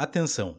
[0.00, 0.56] Atenção!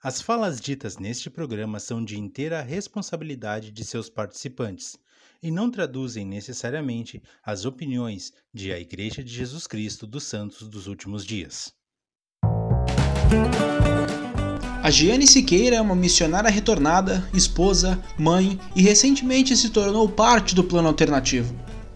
[0.00, 4.96] As falas ditas neste programa são de inteira responsabilidade de seus participantes
[5.42, 10.86] e não traduzem necessariamente as opiniões de a Igreja de Jesus Cristo dos Santos dos
[10.86, 11.74] Últimos Dias.
[14.80, 20.62] A Giane Siqueira é uma missionária retornada, esposa, mãe e recentemente se tornou parte do
[20.62, 21.52] plano alternativo.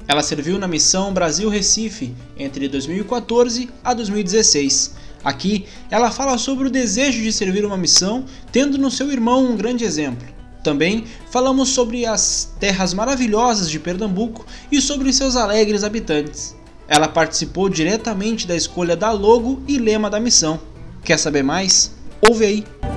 [0.09, 5.07] Ela serviu na missão Brasil Recife entre 2014 a 2016.
[5.25, 9.57] Aqui, ela fala sobre o desejo de servir uma missão, tendo no seu irmão um
[9.57, 10.27] grande exemplo.
[10.63, 16.55] Também falamos sobre as terras maravilhosas de Pernambuco e sobre seus alegres habitantes.
[16.89, 20.61] Ela participou diretamente da escolha da logo e lema da missão.
[21.05, 21.93] Quer saber mais?
[22.21, 22.88] Ouve aí!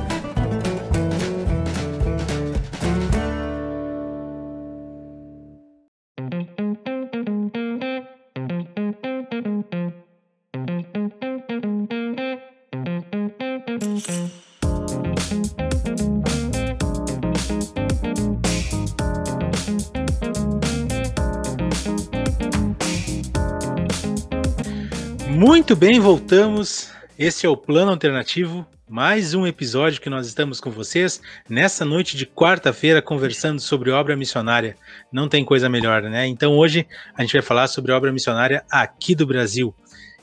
[25.72, 26.92] Muito bem, voltamos.
[27.18, 32.18] Este é o Plano Alternativo, mais um episódio que nós estamos com vocês nessa noite
[32.18, 34.76] de quarta-feira conversando sobre obra missionária.
[35.14, 36.28] Não tem coisa melhor, né?
[36.28, 39.74] Então hoje a gente vai falar sobre obra missionária aqui do Brasil.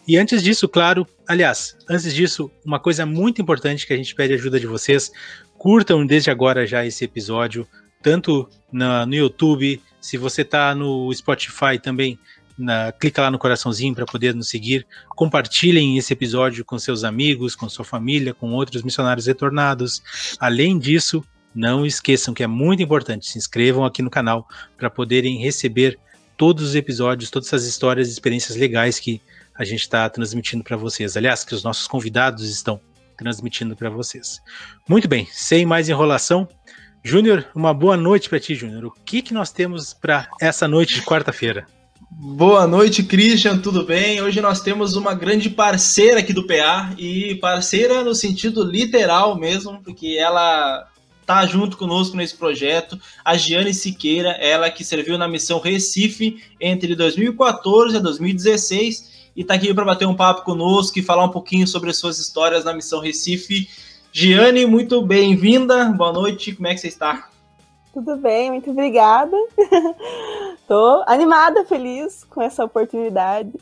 [0.07, 4.35] E antes disso, claro, aliás, antes disso, uma coisa muito importante que a gente pede
[4.35, 5.11] ajuda de vocês,
[5.57, 7.67] curtam desde agora já esse episódio,
[8.03, 12.19] tanto na, no YouTube, se você está no Spotify também,
[12.59, 14.87] na, clica lá no coraçãozinho para poder nos seguir.
[15.11, 20.03] Compartilhem esse episódio com seus amigos, com sua família, com outros missionários retornados.
[20.41, 25.39] Além disso, não esqueçam que é muito importante, se inscrevam aqui no canal para poderem
[25.39, 25.99] receber
[26.37, 29.21] todos os episódios, todas essas histórias e experiências legais que
[29.55, 31.17] a gente está transmitindo para vocês.
[31.17, 32.81] Aliás, que os nossos convidados estão
[33.17, 34.41] transmitindo para vocês.
[34.89, 36.49] Muito bem, sem mais enrolação,
[37.03, 38.85] Júnior, uma boa noite para ti, Júnior.
[38.85, 41.67] O que, que nós temos para essa noite de quarta-feira?
[42.11, 44.23] Boa noite, Christian, tudo bem?
[44.23, 49.83] Hoje nós temos uma grande parceira aqui do PA e parceira no sentido literal mesmo,
[49.83, 50.89] porque ela
[51.27, 56.97] tá junto conosco nesse projeto, a Giane Siqueira, ela que serviu na missão Recife entre
[56.97, 61.67] 2014 e 2016 e tá aqui para bater um papo conosco e falar um pouquinho
[61.69, 63.69] sobre as suas histórias na missão Recife.
[64.11, 65.85] Giane, muito bem-vinda.
[65.91, 66.55] Boa noite.
[66.55, 67.29] Como é que você está?
[67.93, 69.37] Tudo bem, muito obrigada.
[70.69, 73.53] Tô animada, feliz com essa oportunidade.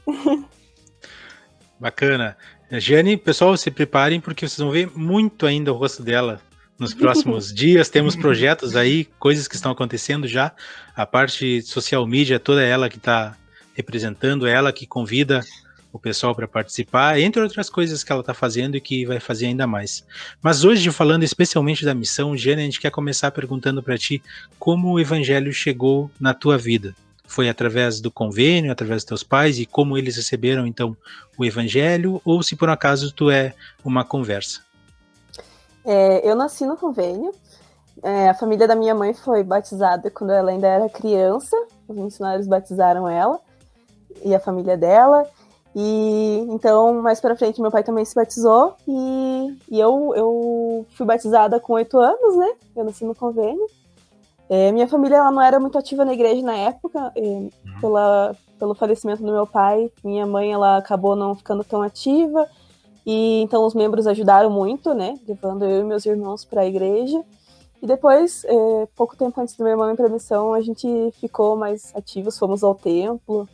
[1.79, 2.37] Bacana.
[2.71, 6.41] Jane, pessoal, se preparem porque vocês vão ver muito ainda o rosto dela
[6.79, 7.89] nos próximos dias.
[7.89, 10.53] Temos projetos aí, coisas que estão acontecendo já.
[10.95, 13.37] A parte social media, toda ela que está
[13.75, 15.43] representando, ela que convida
[15.97, 19.47] o pessoal para participar, entre outras coisas que ela está fazendo e que vai fazer
[19.47, 20.05] ainda mais.
[20.41, 24.23] Mas hoje, falando especialmente da missão, Jane, a gente quer começar perguntando para ti
[24.59, 26.95] como o evangelho chegou na tua vida.
[27.27, 30.97] Foi através do convênio, através dos teus pais e como eles receberam então
[31.37, 33.53] o evangelho, ou se por acaso tu é
[33.85, 34.61] uma conversa?
[35.85, 37.33] É, eu nasci no convênio.
[38.03, 41.57] É, a família da minha mãe foi batizada quando ela ainda era criança.
[41.89, 43.41] Os missionários batizaram ela
[44.25, 45.27] e a família dela.
[45.79, 51.05] E então, mais para frente, meu pai também se batizou e, e eu, eu fui
[51.05, 52.55] batizada com oito anos, né?
[52.75, 53.67] Eu nasci no convênio.
[54.49, 57.49] É, minha família ela não era muito ativa na igreja na época, é,
[57.79, 59.93] pela, pelo falecimento do meu pai.
[60.03, 62.49] Minha mãe ela acabou não ficando tão ativa
[63.05, 65.19] e então os membros ajudaram muito, né?
[65.29, 67.23] Levando eu e meus irmãos para a igreja.
[67.83, 70.89] E depois, é, pouco tempo antes do meu irmão ir para missão, a gente
[71.21, 73.47] ficou mais ativos, fomos ao templo.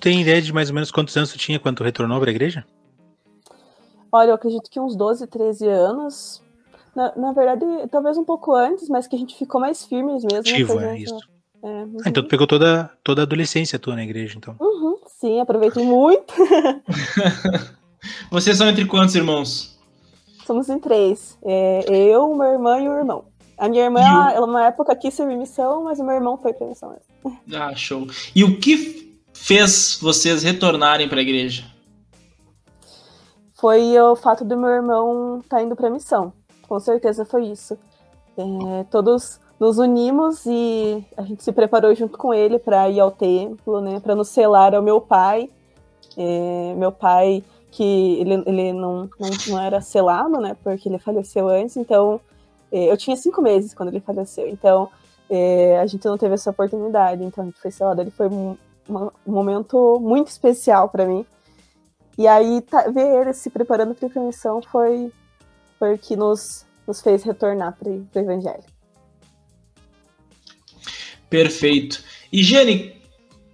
[0.00, 2.30] Tu tem ideia de mais ou menos quantos anos tu tinha quando tu retornou para
[2.30, 2.64] a igreja?
[4.10, 6.42] Olha, eu acredito que uns 12, 13 anos.
[6.96, 10.38] Na, na, verdade, talvez um pouco antes, mas que a gente ficou mais firmes mesmo.
[10.38, 11.18] Ativo, é isso.
[11.62, 11.96] É, uhum.
[12.02, 14.56] ah, então tu pegou toda, toda a adolescência tua na igreja, então.
[14.58, 16.32] Uhum, sim, aproveitei muito.
[18.32, 19.78] Vocês são entre quantos irmãos?
[20.46, 21.36] Somos em três.
[21.44, 23.26] É, eu, meu irmão e o irmão.
[23.58, 26.54] A minha irmã, ela, ela, na época quis servir missão, mas o meu irmão foi
[26.54, 27.38] pra missão mesmo.
[27.52, 28.06] Ah, show.
[28.34, 29.09] E o que
[29.40, 31.64] fez vocês retornarem para a igreja?
[33.54, 36.32] Foi o fato do meu irmão estar tá indo para missão.
[36.68, 37.76] Com certeza foi isso.
[38.36, 43.10] É, todos nos unimos e a gente se preparou junto com ele para ir ao
[43.10, 45.50] templo, né, para nos selar ao meu pai.
[46.16, 51.48] É, meu pai, que ele, ele não, não, não, era selado, né, porque ele faleceu
[51.48, 52.20] antes, então
[52.70, 54.88] é, eu tinha cinco meses quando ele faleceu, então
[55.28, 58.00] é, a gente não teve essa oportunidade, então a gente foi selado.
[58.00, 58.28] Ele foi
[58.90, 61.24] uma, um momento muito especial para mim.
[62.18, 65.10] E aí, tá, ver ele se preparando para a missão foi,
[65.78, 68.64] foi o que nos, nos fez retornar para o Evangelho.
[71.30, 72.02] Perfeito.
[72.32, 73.00] E, Jane,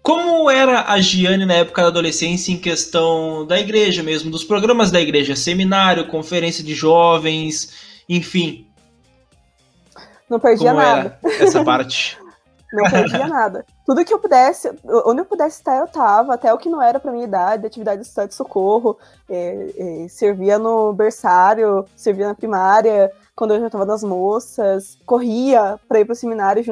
[0.03, 4.91] como era a Giane na época da adolescência em questão da igreja mesmo, dos programas
[4.91, 7.73] da igreja, seminário, conferência de jovens,
[8.09, 8.67] enfim?
[10.29, 11.19] Não perdia Como nada.
[11.25, 12.19] essa parte?
[12.76, 13.64] Não perdia nada.
[13.84, 14.70] Tudo que eu pudesse,
[15.05, 18.02] onde eu pudesse estar, eu estava, até o que não era para minha idade, atividade
[18.02, 23.67] de estado de socorro, é, é, servia no berçário, servia na primária, quando eu já
[23.67, 26.64] estava nas moças, corria para ir para o seminário,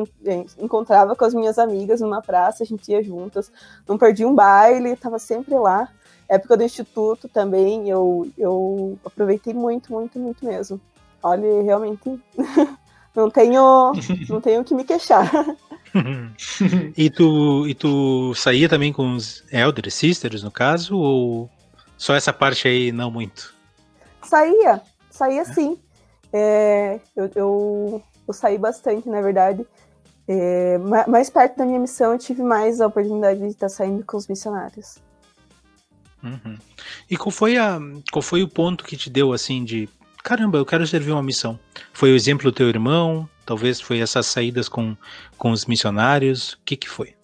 [0.58, 3.52] encontrava com as minhas amigas numa praça, a gente ia juntas,
[3.86, 5.88] não perdi um baile, estava sempre lá.
[6.26, 10.80] Época do instituto também, eu, eu aproveitei muito, muito, muito mesmo.
[11.22, 12.18] Olha, realmente
[13.14, 13.92] não tenho,
[14.28, 15.30] não tenho que me queixar.
[16.96, 21.50] e, tu, e tu saía também com os Elder Sisters, no caso, ou
[21.96, 23.55] só essa parte aí não muito?
[24.23, 25.79] Saía, saía sim.
[26.32, 29.64] É, eu, eu, eu, saí bastante, na verdade.
[30.26, 34.17] É, mais perto da minha missão, eu tive mais a oportunidade de estar saindo com
[34.17, 34.96] os missionários.
[36.23, 36.56] Uhum.
[37.11, 37.79] E qual foi, a,
[38.11, 39.88] qual foi o ponto que te deu assim de
[40.23, 41.61] caramba, eu quero servir uma missão?
[41.93, 43.29] Foi o exemplo do teu irmão?
[43.44, 44.96] Talvez foi essas saídas com,
[45.37, 46.55] com os missionários?
[46.55, 47.14] O que, que foi?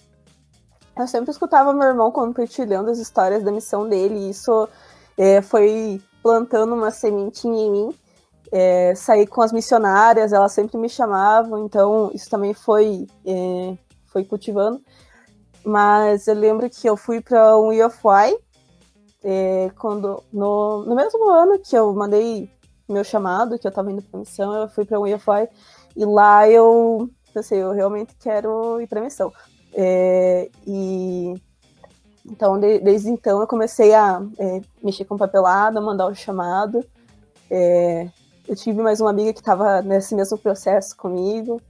[0.97, 4.69] Eu sempre escutava meu irmão compartilhando as histórias da missão dele, e isso
[5.17, 7.95] é, foi plantando uma sementinha em mim
[8.53, 13.77] é, sair com as missionárias, elas sempre me chamavam, então isso também foi, é,
[14.07, 14.81] foi cultivando.
[15.65, 18.37] Mas eu lembro que eu fui para um IFY,
[19.23, 22.51] é, quando, no, no mesmo ano que eu mandei
[22.89, 25.49] meu chamado, que eu estava indo para missão, eu fui para um IFY,
[25.97, 29.33] e lá eu pensei, eu realmente quero ir para missão.
[29.73, 31.35] É, e
[32.27, 36.85] então, de, desde então, eu comecei a é, mexer com papelada, mandar o chamado.
[37.51, 38.09] É,
[38.47, 41.61] eu tive mais uma amiga que estava nesse mesmo processo comigo.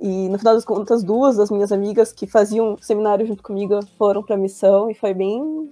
[0.00, 4.22] E no final das contas, duas das minhas amigas que faziam seminário junto comigo foram
[4.22, 5.70] para a missão e foi bem,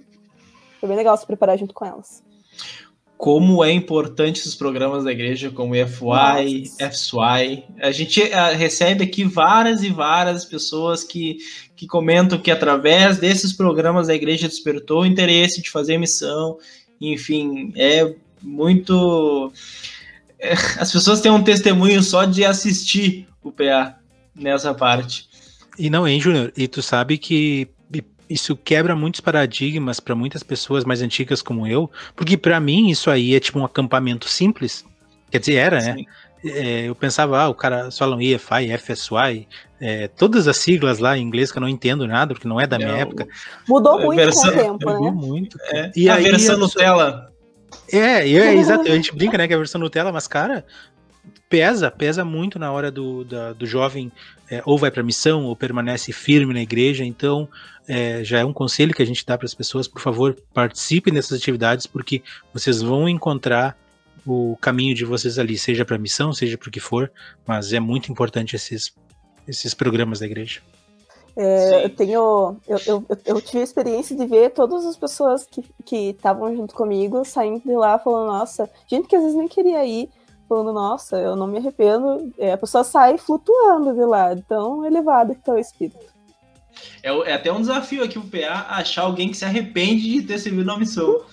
[0.79, 2.21] foi bem legal se preparar junto com elas.
[3.17, 7.63] Como é importante esses programas da igreja, como FY, FSY.
[7.81, 8.21] A gente
[8.55, 11.37] recebe aqui várias e várias pessoas que,
[11.75, 16.57] que comentam que através desses programas da igreja despertou o interesse de fazer missão.
[17.01, 19.51] Enfim, é muito
[20.39, 23.97] é, as pessoas têm um testemunho só de assistir o PA
[24.35, 25.27] nessa parte.
[25.77, 26.51] E não, hein, Júnior?
[26.55, 27.67] E tu sabe que
[28.29, 33.09] isso quebra muitos paradigmas para muitas pessoas mais antigas como eu, porque para mim isso
[33.09, 34.85] aí é tipo um acampamento simples.
[35.31, 35.95] Quer dizer, era, né?
[35.95, 36.05] Sim.
[36.05, 36.05] né?
[36.45, 39.47] É, eu pensava, ah, o cara falam EFI, FSY,
[39.81, 42.67] é, todas as siglas lá em inglês que eu não entendo nada, porque não é
[42.67, 43.27] da minha época.
[43.67, 44.97] Mudou muito versão, com o tempo, né?
[44.97, 45.57] Mudou muito.
[45.73, 47.31] É, e a aí, versão Nutella
[47.91, 48.83] é, é, exato.
[48.83, 50.65] A gente brinca, né, que é a versão Nutella, mas, cara,
[51.49, 54.11] pesa, pesa muito na hora do, da, do jovem
[54.49, 57.03] é, ou vai para missão ou permanece firme na igreja.
[57.03, 57.47] Então,
[57.87, 61.13] é, já é um conselho que a gente dá para as pessoas, por favor, participem
[61.13, 62.21] dessas atividades, porque
[62.53, 63.77] vocês vão encontrar
[64.25, 67.09] o caminho de vocês ali, seja para missão, seja para o que for,
[67.45, 68.93] mas é muito importante esses,
[69.47, 70.61] esses programas da igreja.
[71.39, 72.57] É, eu tenho.
[72.67, 75.47] Eu, eu, eu, tive a experiência de ver todas as pessoas
[75.85, 79.85] que estavam junto comigo saindo de lá falando, nossa, gente que às vezes nem queria
[79.85, 80.09] ir,
[80.49, 82.33] falando, nossa, eu não me arrependo.
[82.39, 86.16] É, a pessoa sai flutuando de lá, tão elevado que está o espírito.
[87.03, 90.39] É, é, até um desafio aqui pro PA achar alguém que se arrepende de ter
[90.39, 91.21] servido na missão.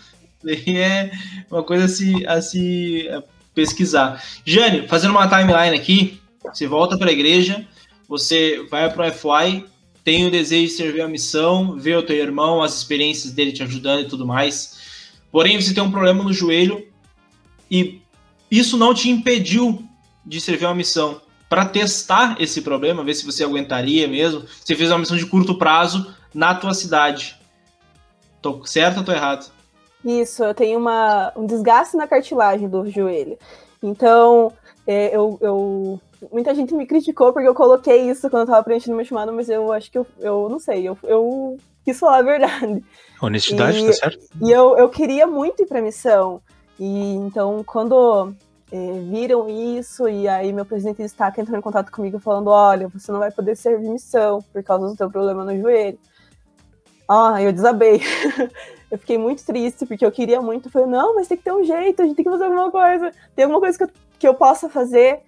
[0.66, 1.10] É
[1.50, 3.08] uma coisa a se, a se
[3.54, 4.22] pesquisar.
[4.44, 7.66] Jane, fazendo uma timeline aqui, você volta para a igreja,
[8.06, 9.64] você vai para o FY,
[10.04, 13.62] tem o desejo de servir a missão, ver o teu irmão, as experiências dele te
[13.62, 14.78] ajudando e tudo mais.
[15.32, 16.86] Porém, você tem um problema no joelho
[17.70, 18.02] e
[18.50, 19.82] isso não te impediu
[20.26, 21.22] de servir uma missão.
[21.54, 25.56] Para testar esse problema, ver se você aguentaria mesmo, você fez uma missão de curto
[25.56, 27.38] prazo na tua cidade.
[28.42, 29.52] Tô certo ou tô errado?
[30.04, 33.38] Isso, eu tenho uma, um desgaste na cartilagem do joelho.
[33.80, 34.52] Então,
[34.84, 36.00] é, eu, eu
[36.32, 39.48] muita gente me criticou porque eu coloquei isso quando eu tava preenchendo meu chamado, mas
[39.48, 42.82] eu acho que eu, eu não sei, eu, eu quis falar a verdade.
[43.22, 44.26] Honestidade, e, tá certo?
[44.42, 46.42] E eu, eu queria muito ir pra missão.
[46.80, 48.34] E então, quando
[48.74, 52.88] é, viram isso, e aí meu presidente de destaque entrou em contato comigo falando: olha,
[52.88, 55.96] você não vai poder servir missão por causa do seu problema no joelho.
[57.08, 58.00] Ah, eu desabei.
[58.90, 60.66] eu fiquei muito triste, porque eu queria muito.
[60.66, 62.68] Eu falei, não, mas tem que ter um jeito, a gente tem que fazer alguma
[62.68, 63.12] coisa.
[63.36, 65.20] Tem alguma coisa que eu, que eu possa fazer.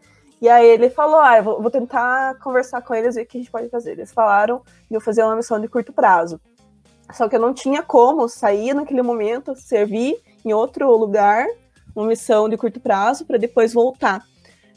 [0.42, 3.38] E aí ele falou: Ah, vou, vou tentar conversar com eles e ver o que
[3.38, 3.92] a gente pode fazer.
[3.92, 4.60] Eles falaram
[4.90, 6.40] e eu fazer uma missão de curto prazo.
[7.12, 11.46] Só que eu não tinha como sair naquele momento, servir em outro lugar,
[11.96, 14.24] uma missão de curto prazo, para depois voltar.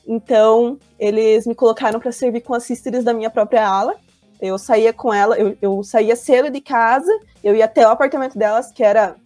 [0.07, 3.95] Então, eles me colocaram para servir com as sisters da minha própria ala.
[4.41, 7.11] Eu saía com ela, eu, eu saía cedo de casa,
[7.43, 9.17] eu ia até o apartamento delas, que era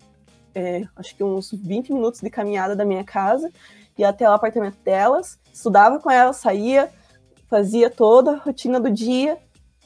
[0.55, 3.51] é, acho que uns 20 minutos de caminhada da minha casa,
[3.97, 6.89] ia até o apartamento delas, estudava com elas, saía,
[7.49, 9.37] fazia toda a rotina do dia,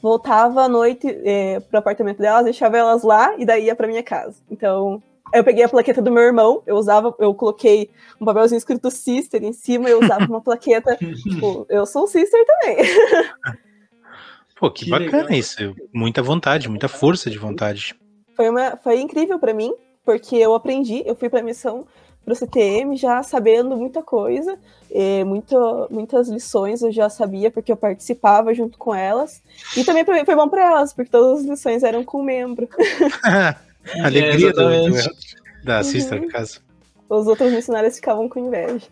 [0.01, 4.03] voltava à noite é, pro apartamento delas, deixava elas lá e daí ia para minha
[4.03, 4.41] casa.
[4.49, 5.01] Então,
[5.33, 9.43] eu peguei a plaqueta do meu irmão, eu usava, eu coloquei um papelzinho escrito sister
[9.43, 12.77] em cima, eu usava uma plaqueta, tipo, eu sou sister também.
[14.59, 15.31] Pô, que, que bacana legal.
[15.39, 15.75] isso.
[15.93, 17.95] Muita vontade, muita força de vontade.
[18.35, 19.71] Foi, uma, foi incrível para mim,
[20.03, 21.85] porque eu aprendi, eu fui para a missão
[22.27, 24.59] para o CTM já sabendo muita coisa,
[25.25, 29.41] muito, muitas lições eu já sabia porque eu participava junto com elas.
[29.77, 32.67] E também foi bom para elas, porque todas as lições eram com o membro.
[34.03, 35.09] Alegria é, do, do,
[35.63, 36.25] da Sister, uhum.
[36.25, 36.61] no caso.
[37.09, 38.85] Os outros missionários ficavam com inveja.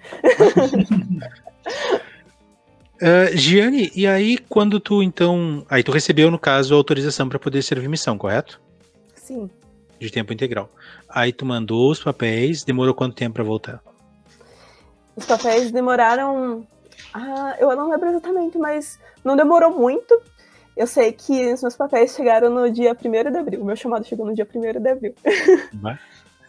[2.95, 7.39] Uh, Gianni, e aí quando tu então, aí tu recebeu no caso a autorização para
[7.39, 8.61] poder servir missão, correto?
[9.15, 9.49] Sim.
[9.99, 10.69] De tempo integral.
[11.09, 13.81] Aí tu mandou os papéis, demorou quanto tempo para voltar?
[15.15, 16.65] Os papéis demoraram,
[17.13, 20.21] ah, eu não lembro exatamente, mas não demorou muito.
[20.75, 23.61] Eu sei que os meus papéis chegaram no dia 1 de abril.
[23.61, 25.15] O meu chamado chegou no dia 1 de abril.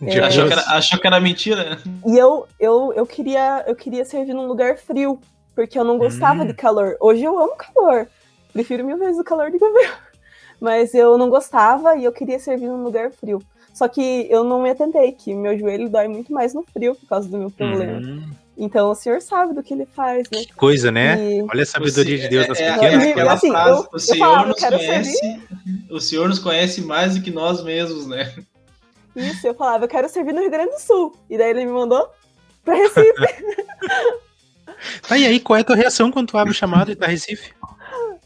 [0.02, 0.18] É.
[0.20, 1.78] Achou, que era, achou que era mentira?
[2.06, 5.18] E eu, eu, eu, queria, eu queria servir num lugar frio,
[5.54, 6.46] porque eu não gostava hum.
[6.46, 6.96] de calor.
[7.00, 8.06] Hoje eu amo calor.
[8.52, 9.92] Prefiro mil vezes o calor do que o frio.
[10.60, 13.42] Mas eu não gostava e eu queria servir num lugar frio.
[13.72, 17.06] Só que eu não me atentei que meu joelho dói muito mais no frio por
[17.06, 17.98] causa do meu problema.
[17.98, 18.30] Hum.
[18.56, 20.44] Então o senhor sabe do que ele faz, né?
[20.44, 21.16] Que coisa, né?
[21.22, 21.42] E...
[21.42, 24.18] Olha a sabedoria de Deus nas é, pequenas é, aquela assim, frase, eu, o Senhor
[24.18, 25.40] falava, nos conhece,
[25.90, 28.34] o Senhor nos conhece mais do que nós mesmos, né?
[29.14, 31.16] Isso, eu falava, eu quero servir no Rio Grande do Sul.
[31.28, 32.10] E daí ele me mandou
[32.62, 33.12] pra Recife.
[35.08, 37.06] tá, e aí, qual é a tua reação quando tu abre o chamado e tá
[37.06, 37.54] Recife?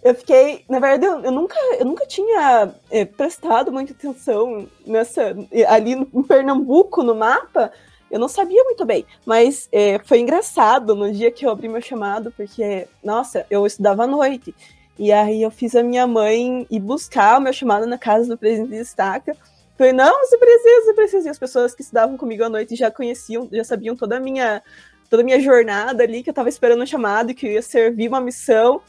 [0.02, 5.37] Eu fiquei, na verdade, eu, eu nunca, eu nunca tinha é, prestado muita atenção nessa
[5.68, 7.70] ali no, em Pernambuco no mapa,
[8.11, 11.81] eu não sabia muito bem, mas é, foi engraçado no dia que eu abri meu
[11.81, 14.55] chamado, porque, nossa, eu estudava à noite.
[14.99, 18.37] E aí eu fiz a minha mãe ir buscar o meu chamado na casa do
[18.37, 19.35] presidente de estaca.
[19.79, 21.29] Falei, não, você precisa, você precisa.
[21.29, 24.62] E as pessoas que estudavam comigo à noite já conheciam, já sabiam toda a minha,
[25.09, 27.62] toda a minha jornada ali, que eu estava esperando o chamado e que eu ia
[27.62, 28.83] servir uma missão.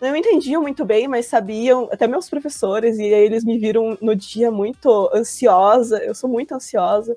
[0.00, 4.16] Não entendiam muito bem, mas sabiam, até meus professores, e aí eles me viram no
[4.16, 5.98] dia muito ansiosa.
[5.98, 7.14] Eu sou muito ansiosa.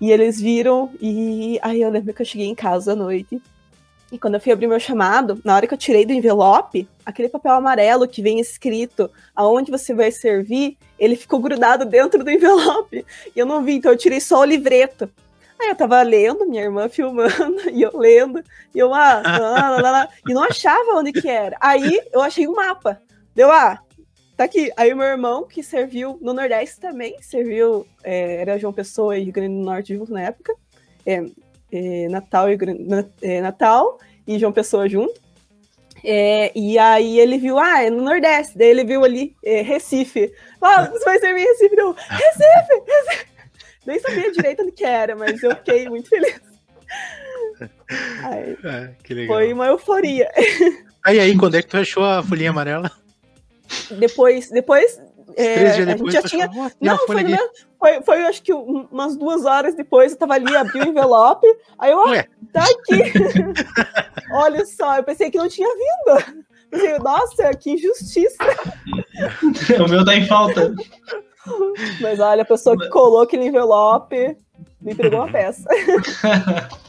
[0.00, 3.40] E eles viram, e aí eu lembro que eu cheguei em casa à noite.
[4.10, 7.28] E quando eu fui abrir meu chamado, na hora que eu tirei do envelope, aquele
[7.28, 13.04] papel amarelo que vem escrito aonde você vai servir, ele ficou grudado dentro do envelope.
[13.34, 15.10] E eu não vi, então eu tirei só o livreto.
[15.60, 18.42] Aí eu tava lendo, minha irmã filmando, e eu lendo,
[18.74, 21.56] e eu, ah, lá, lá, lá, e não achava onde que era.
[21.60, 23.02] Aí eu achei um mapa.
[23.34, 23.80] Deu, ah,
[24.38, 24.70] Tá aqui.
[24.76, 29.24] Aí o meu irmão, que serviu no Nordeste também, serviu, é, era João Pessoa e
[29.24, 30.54] Rio Grande do Norte junto na época.
[31.04, 31.24] É,
[31.72, 32.56] é, Natal, e,
[33.20, 35.20] é, Natal e João Pessoa junto.
[36.04, 38.56] É, e aí ele viu, ah, é no Nordeste.
[38.56, 40.32] Daí ele viu ali, é, Recife.
[40.62, 41.74] Ah, você vai servir em Recife?
[41.74, 43.26] Não, Recife, Recife!
[43.84, 46.40] Nem sabia direito onde que era, mas eu fiquei muito feliz.
[48.22, 50.30] Aí, ah, foi uma euforia.
[51.04, 52.90] Aí, aí, quando é que tu achou a folhinha amarela?
[53.98, 54.98] Depois, depois
[55.36, 56.50] é, a gente já tinha.
[56.80, 57.24] Não, foi,
[57.78, 61.46] foi, foi, acho que umas duas horas depois eu tava ali, abri o envelope,
[61.78, 62.26] aí eu, Ué.
[62.52, 63.12] tá aqui.
[64.32, 66.44] Olha só, eu pensei que não tinha vindo.
[66.70, 68.36] Pensei, nossa, que injustiça.
[69.84, 70.74] o meu tá em falta.
[72.00, 74.36] Mas olha, a pessoa que colou aquele envelope
[74.82, 75.66] me entregou uma peça.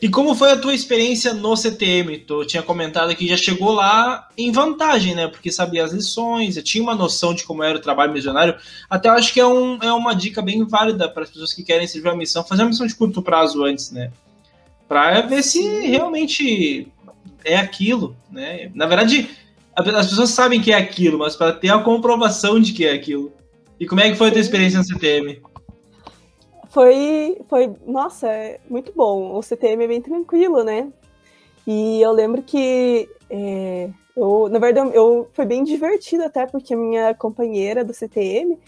[0.00, 2.18] E como foi a tua experiência no CTM?
[2.18, 5.28] Tu tinha comentado que já chegou lá em vantagem, né?
[5.28, 8.56] Porque sabia as lições, tinha uma noção de como era o trabalho missionário.
[8.88, 11.62] Até eu acho que é, um, é uma dica bem válida para as pessoas que
[11.62, 14.10] querem servir uma missão, fazer uma missão de curto prazo antes, né?
[14.88, 16.88] Para ver se realmente
[17.44, 18.70] é aquilo, né?
[18.74, 19.30] Na verdade,
[19.76, 23.32] as pessoas sabem que é aquilo, mas para ter a comprovação de que é aquilo.
[23.78, 25.40] E como é que foi a tua experiência no CTM?
[26.72, 29.36] Foi, foi, nossa, é muito bom.
[29.36, 30.90] O CTM é bem tranquilo, né?
[31.66, 36.76] E eu lembro que, é, eu, na verdade, eu, foi bem divertido até, porque a
[36.76, 38.58] minha companheira do CTM,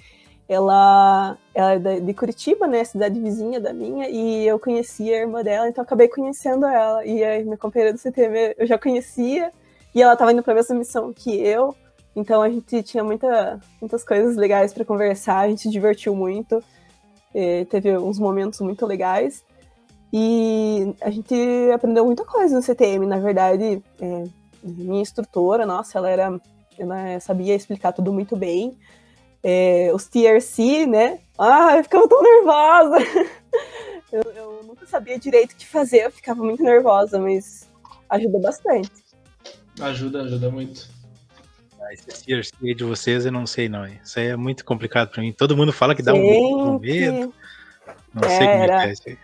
[0.46, 5.42] ela, ela é de Curitiba, né, cidade vizinha da minha, e eu conhecia a irmã
[5.42, 7.04] dela, então acabei conhecendo ela.
[7.06, 9.50] E a minha companheira do CTM eu já conhecia,
[9.94, 11.74] e ela estava indo para a mesma missão que eu,
[12.14, 16.62] Então a gente tinha muita, muitas coisas legais para conversar, a gente se divertiu muito,
[17.68, 19.44] teve uns momentos muito legais.
[20.12, 21.34] E a gente
[21.74, 23.82] aprendeu muita coisa no CTM, na verdade.
[24.00, 24.24] É,
[24.62, 26.40] minha instrutora, nossa, ela era.
[26.78, 28.76] Ela sabia explicar tudo muito bem.
[29.42, 31.18] É, os TRC, né?
[31.38, 32.96] Ah, eu ficava tão nervosa!
[34.10, 37.68] eu, eu nunca sabia direito o que fazer, eu ficava muito nervosa, mas
[38.08, 38.90] ajuda bastante.
[39.80, 40.88] Ajuda, ajuda muito.
[41.92, 43.86] Esse TRC de vocês eu não sei não.
[43.86, 45.32] Isso aí é muito complicado para mim.
[45.32, 47.34] Todo mundo fala que dá um, medo.
[48.12, 49.18] Não sei como é que é isso aí.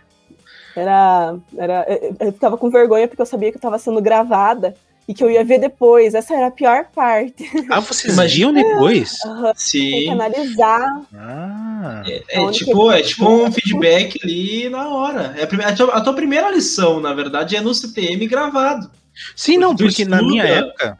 [0.75, 1.85] Era, era,
[2.19, 4.73] eu ficava com vergonha porque eu sabia que eu estava sendo gravada
[5.07, 6.13] e que eu ia ver depois.
[6.13, 7.49] Essa era a pior parte.
[7.69, 9.17] Ah, vocês imaginam depois?
[9.25, 9.51] Uhum.
[9.55, 9.91] Sim.
[9.91, 11.01] Tem que analisar.
[11.13, 12.03] Ah.
[12.07, 15.33] É, é tipo, é tipo um feedback ali na hora.
[15.37, 18.89] É a, primeira, a, tua, a tua primeira lição, na verdade, é no CTM gravado.
[19.35, 20.97] Sim, porque não, porque na minha época,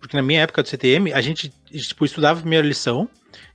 [0.00, 3.08] porque na minha época do CTM, a gente tipo, estudava a primeira lição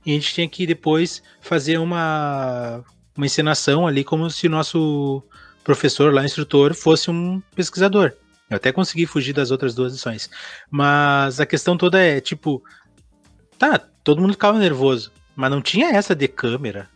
[0.04, 2.82] e a gente tinha que depois fazer uma,
[3.16, 5.22] uma encenação ali como se o nosso
[5.64, 8.12] professor lá, instrutor, fosse um pesquisador.
[8.48, 10.30] Eu até consegui fugir das outras duas lições.
[10.70, 12.62] Mas a questão toda é, tipo,
[13.58, 16.88] tá, todo mundo ficava nervoso, mas não tinha essa de câmera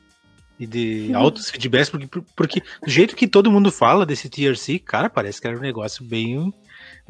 [0.60, 1.16] e de uhum.
[1.16, 5.48] altos feedbacks, porque, porque do jeito que todo mundo fala desse TRC, cara, parece que
[5.48, 6.52] era um negócio bem,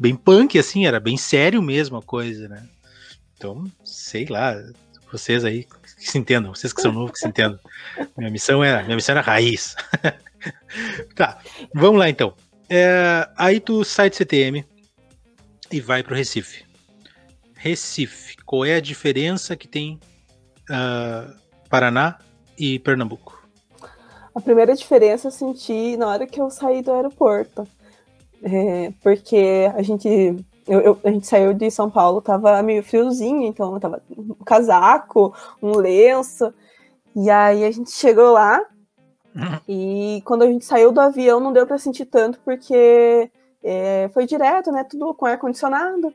[0.01, 2.67] bem punk, assim, era bem sério mesmo a coisa, né?
[3.37, 4.55] Então, sei lá,
[5.11, 7.59] vocês aí que se entendam, vocês que são novos que se entendam.
[8.17, 9.75] Minha missão era, minha missão era raiz.
[11.15, 11.39] tá,
[11.71, 12.33] vamos lá então.
[12.67, 14.65] É, aí tu sai do CTM
[15.71, 16.65] e vai pro Recife.
[17.53, 19.99] Recife, qual é a diferença que tem
[20.67, 21.31] uh,
[21.69, 22.17] Paraná
[22.57, 23.47] e Pernambuco?
[24.33, 27.67] A primeira diferença eu senti na hora que eu saí do aeroporto.
[28.43, 30.07] É, porque a gente,
[30.67, 35.33] eu, eu, a gente saiu de São Paulo, tava meio friozinho, então tava um casaco,
[35.61, 36.53] um lenço.
[37.15, 38.65] E aí a gente chegou lá,
[39.67, 43.31] e quando a gente saiu do avião, não deu para sentir tanto, porque
[43.63, 44.83] é, foi direto, né?
[44.83, 46.13] Tudo com ar-condicionado.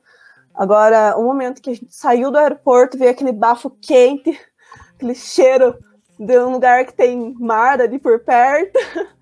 [0.55, 4.39] Agora, o momento que a gente saiu do aeroporto, veio aquele bafo quente,
[4.95, 5.77] aquele cheiro
[6.19, 8.79] de um lugar que tem mar ali por perto.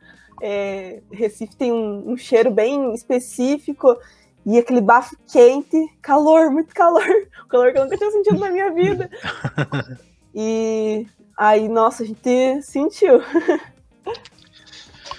[0.46, 3.96] É, Recife tem um, um, cheiro bem específico
[4.44, 7.02] e aquele bafo quente, calor, muito calor,
[7.48, 9.10] calor que eu nunca tinha sentido na minha vida.
[10.36, 11.06] E
[11.38, 13.22] aí, nossa, a gente sentiu.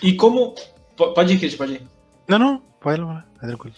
[0.04, 0.54] E como.
[0.98, 1.88] Pode ir, Cris, pode ir.
[2.28, 3.74] Não, não, pode ir, tá tranquilo.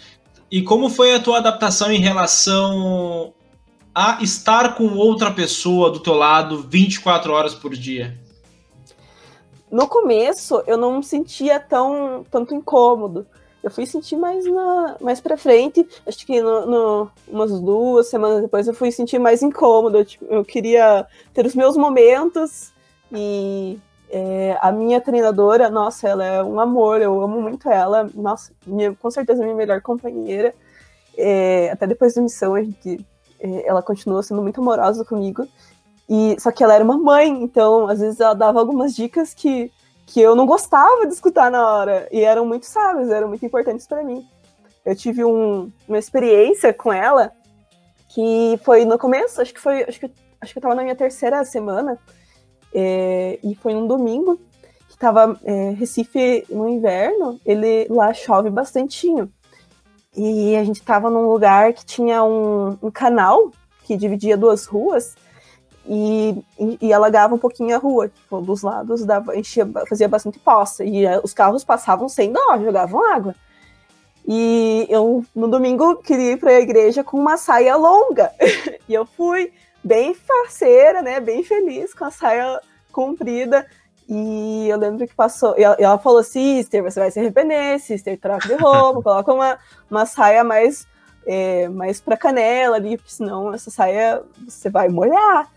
[0.50, 3.32] E como foi a tua adaptação em relação
[3.94, 8.20] a estar com outra pessoa do teu lado 24 horas por dia?
[9.78, 13.28] No começo, eu não sentia tão tanto incômodo.
[13.62, 15.88] Eu fui sentir mais na, mais pra frente.
[16.04, 20.04] Acho que no, no, umas duas semanas depois eu fui sentir mais incômodo.
[20.04, 22.74] Tipo, eu queria ter os meus momentos
[23.12, 23.78] e
[24.10, 28.96] é, a minha treinadora, nossa, ela é um amor, eu amo muito ela, nossa, minha,
[28.96, 30.56] com certeza minha melhor companheira.
[31.16, 33.06] É, até depois da missão, a gente,
[33.40, 35.48] é, ela continua sendo muito amorosa comigo.
[36.10, 39.72] E só que ela era uma mãe, então às vezes ela dava algumas dicas que,
[40.06, 43.86] que eu não gostava de escutar na hora e eram muito sábias, eram muito importantes
[43.86, 44.26] para mim.
[44.86, 47.32] Eu tive um, uma experiência com ela
[48.10, 50.96] que foi no começo, acho que foi, acho que acho que eu tava na minha
[50.96, 51.98] terceira semana
[52.74, 54.38] é, e foi um domingo
[54.88, 59.32] que estava é, Recife no inverno, ele lá chove bastantinho.
[60.16, 63.52] E a gente estava num lugar que tinha um, um, canal
[63.84, 65.16] que dividia duas ruas
[65.88, 68.10] e, e, alagava um pouquinho a rua.
[68.10, 70.84] Tipo, dos lados dava, enchia, fazia bastante poça.
[70.84, 73.34] E a, os carros passavam sem dó, jogavam água.
[74.28, 78.32] E eu, no domingo, queria ir para a igreja com uma saia longa.
[78.88, 81.22] e eu fui bem faceira, né?
[81.22, 82.60] Bem feliz com a saia
[82.92, 83.66] comprida.
[84.10, 85.56] E eu lembro que passou.
[85.58, 89.34] E ela, e ela falou: Sister, você vai se arrepender, Sister, troca de roupa, coloca
[89.34, 89.58] uma,
[89.90, 90.86] uma saia mais,
[91.26, 95.50] é, mais pra canela ali, porque senão essa saia você vai molhar.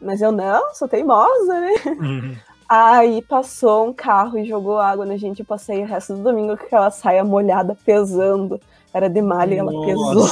[0.00, 1.74] Mas eu não, sou teimosa, né?
[1.86, 2.36] Uhum.
[2.68, 5.40] Aí passou um carro e jogou água na gente.
[5.40, 8.60] Eu passei o resto do domingo com aquela saia molhada, pesando.
[8.94, 10.24] Era de malha e ela pesou.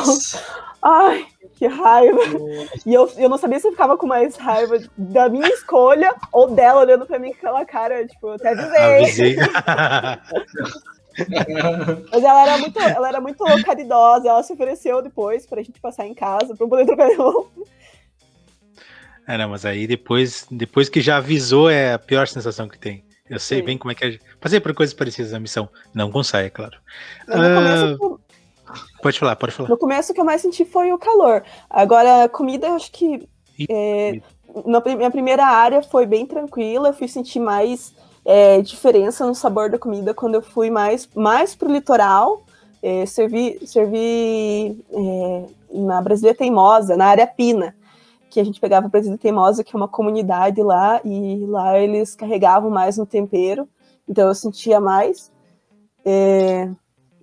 [0.80, 2.20] Ai, que raiva.
[2.86, 6.48] E eu, eu não sabia se eu ficava com mais raiva da minha escolha ou
[6.48, 9.36] dela olhando pra mim com aquela cara, tipo, eu até avisei.
[12.12, 16.06] Mas ela era muito, ela era muito caridosa, ela se ofereceu depois pra gente passar
[16.06, 17.50] em casa, pra eu poder trocar de roupa.
[19.28, 23.04] É, não, mas aí depois, depois que já avisou é a pior sensação que tem.
[23.28, 23.64] Eu sei Sim.
[23.64, 24.18] bem como é que é.
[24.40, 25.68] Passei por coisas parecidas na missão.
[25.92, 26.78] Não com saia, é claro.
[27.26, 28.20] Começo,
[29.02, 29.68] Pode falar, pode falar.
[29.68, 31.42] No começo o que eu mais senti foi o calor.
[31.68, 33.28] Agora, comida, eu acho que.
[33.68, 34.20] É,
[34.64, 37.92] na minha primeira área foi bem tranquila, eu fui sentir mais
[38.24, 42.42] é, diferença no sabor da comida quando eu fui mais, mais pro litoral.
[42.82, 47.74] É, servi servi é, na Brasília Teimosa, na área Pina,
[48.38, 52.14] que a gente pegava a Brasília Teimosa, que é uma comunidade lá, e lá eles
[52.14, 53.68] carregavam mais no tempero,
[54.08, 55.32] então eu sentia mais.
[56.04, 56.70] É,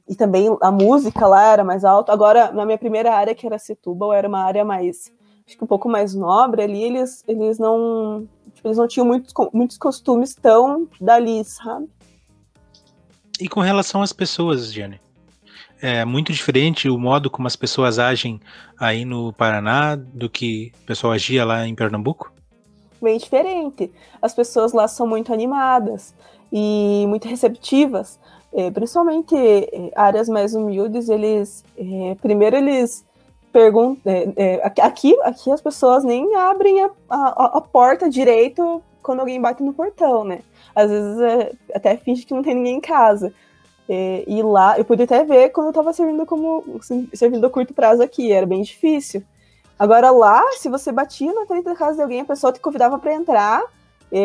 [0.10, 2.12] e também a música lá era mais alta.
[2.12, 5.10] Agora, na minha primeira área, que era Setúbal, era uma área mais,
[5.48, 9.34] acho que um pouco mais nobre ali, eles, eles não, tipo, eles não tinham muitos,
[9.54, 11.88] muitos costumes tão dali, sabe?
[13.40, 15.00] E com relação às pessoas, Diane?
[15.82, 18.40] É muito diferente o modo como as pessoas agem
[18.80, 22.32] aí no Paraná do que o pessoal agia lá em Pernambuco?
[23.02, 23.92] Bem diferente.
[24.22, 26.16] As pessoas lá são muito animadas
[26.52, 28.20] e muito receptivas.
[28.54, 33.06] É, principalmente é, áreas mais humildes, eles é, primeiro eles
[33.52, 39.20] perguntam é, é, aqui aqui as pessoas nem abrem a, a, a, porta direito quando
[39.20, 40.40] alguém bate no portão, né?
[40.74, 43.34] Às vezes é, até finge que não tem ninguém em casa.
[43.88, 47.74] E lá eu pude até ver quando eu estava servindo como assim, servindo a curto
[47.74, 49.24] prazo aqui, era bem difícil.
[49.78, 52.98] Agora lá, se você batia na frente da casa de alguém, a pessoa te convidava
[52.98, 53.62] para entrar,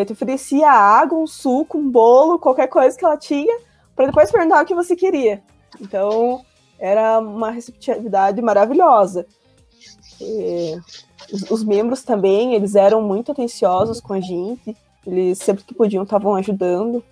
[0.06, 3.58] te oferecia água, um suco, um bolo, qualquer coisa que ela tinha
[4.00, 5.42] para depois perguntar o que você queria.
[5.78, 6.42] Então,
[6.78, 9.26] era uma receptividade maravilhosa.
[10.18, 10.74] E,
[11.30, 14.74] os, os, membros também, eles eram muito atenciosos com a gente.
[15.06, 17.04] Eles sempre que podiam estavam ajudando.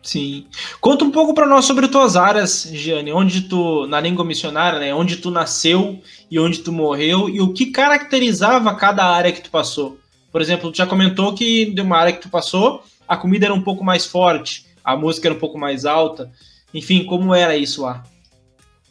[0.00, 0.46] Sim.
[0.84, 3.10] Conta um pouco para nós sobre tuas áreas, Giane.
[3.10, 4.94] Onde tu, na língua missionária, né?
[4.94, 5.98] Onde tu nasceu
[6.30, 9.96] e onde tu morreu e o que caracterizava cada área que tu passou.
[10.30, 13.54] Por exemplo, tu já comentou que de uma área que tu passou, a comida era
[13.54, 16.30] um pouco mais forte a música era um pouco mais alta.
[16.74, 18.04] Enfim, como era isso lá?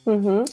[0.05, 0.43] Uhum.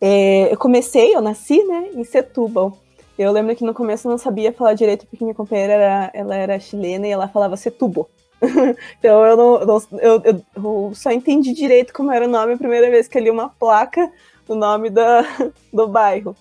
[0.00, 2.76] É, eu comecei, eu nasci, né, em Setúbal.
[3.16, 6.34] Eu lembro que no começo eu não sabia falar direito porque minha companheira era, ela
[6.34, 8.10] era chilena e ela falava Setúbal.
[8.98, 9.62] então eu, não,
[9.98, 13.22] eu, eu, eu, só entendi direito como era o nome a primeira vez que eu
[13.22, 14.10] li uma placa
[14.46, 15.22] do nome da,
[15.72, 16.34] do bairro.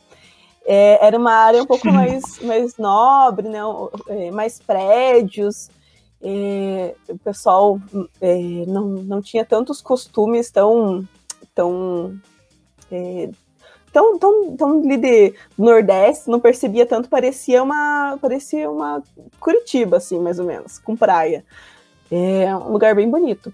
[0.65, 3.59] É, era uma área um pouco mais, mais nobre, né,
[4.07, 5.69] é, mais prédios,
[6.21, 7.79] é, o pessoal
[8.21, 11.07] é, não, não tinha tantos costumes tão
[11.55, 12.19] tão
[12.91, 13.29] é,
[13.91, 19.01] tão, tão, tão de Nordeste, não percebia tanto, parecia uma parecia uma
[19.39, 21.45] Curitiba, assim, mais ou menos, com praia.
[22.11, 23.53] É um lugar bem bonito.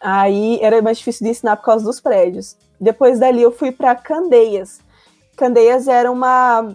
[0.00, 2.56] Aí era mais difícil de ensinar por causa dos prédios.
[2.80, 4.80] Depois dali eu fui para Candeias.
[5.36, 6.74] Candeias era uma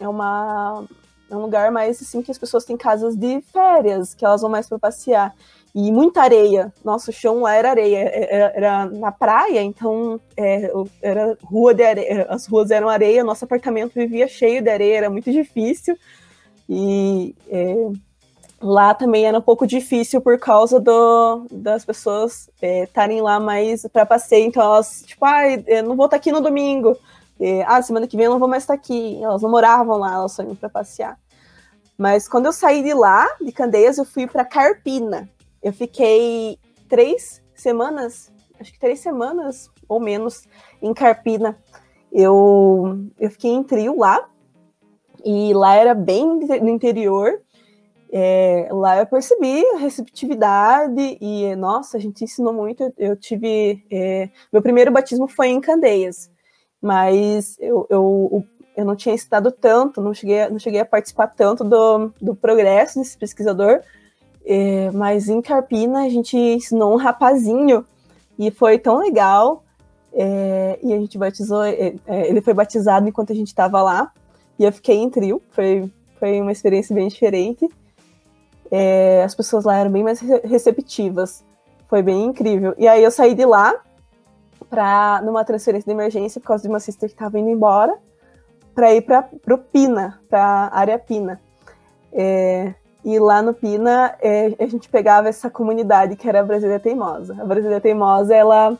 [0.00, 0.84] é uma
[1.30, 4.50] é um lugar mais assim que as pessoas têm casas de férias, que elas vão
[4.50, 5.34] mais para passear.
[5.74, 6.72] E muita areia.
[6.82, 7.98] Nosso chão lá era areia.
[7.98, 10.70] Era, é, é, era na praia, então é,
[11.02, 12.26] era rua de areia.
[12.30, 15.96] As ruas eram areia, nosso apartamento vivia cheio de areia, era muito difícil.
[16.68, 17.90] E é,
[18.60, 23.86] lá também era um pouco difícil por causa do, das pessoas estarem é, lá mais
[23.92, 24.46] para passeio.
[24.46, 26.96] Então elas, tipo, ah, eu não vou estar aqui no domingo.
[27.38, 29.22] E, ah, semana que vem eu não vou mais estar aqui.
[29.22, 31.18] Elas não moravam lá, elas só iam para passear.
[31.98, 35.28] Mas quando eu saí de lá, de Candeias, eu fui para Carpina.
[35.62, 40.44] Eu fiquei três semanas, acho que três semanas ou menos,
[40.82, 41.56] em Carpina.
[42.12, 44.28] Eu, eu fiquei em trio lá,
[45.24, 46.24] e lá era bem
[46.62, 47.40] no interior.
[48.18, 52.92] É, lá eu percebi a receptividade e, nossa, a gente ensinou muito.
[52.96, 53.84] Eu tive.
[53.90, 56.30] É, meu primeiro batismo foi em Candeias
[56.80, 58.44] mas eu, eu,
[58.76, 62.98] eu não tinha estudado tanto, não cheguei, não cheguei a participar tanto do, do progresso
[62.98, 63.80] desse pesquisador,
[64.44, 67.84] é, mas em Carpina a gente ensinou um rapazinho
[68.38, 69.64] e foi tão legal.
[70.18, 74.12] É, e a gente batizou, é, é ele foi batizado enquanto a gente estava lá,
[74.58, 77.68] e eu fiquei em trio, foi, foi uma experiência bem diferente.
[78.70, 81.44] É, as pessoas lá eram bem mais receptivas,
[81.88, 82.74] foi bem incrível.
[82.76, 83.74] E aí eu saí de lá
[84.68, 87.96] para numa transferência de emergência por causa de uma sister que estava indo embora,
[88.74, 91.40] para ir para o Pina, para área Pina.
[92.12, 92.74] É,
[93.04, 97.36] e lá no Pina é, a gente pegava essa comunidade que era a Brasília Teimosa.
[97.40, 98.76] A Brasília Teimosa ela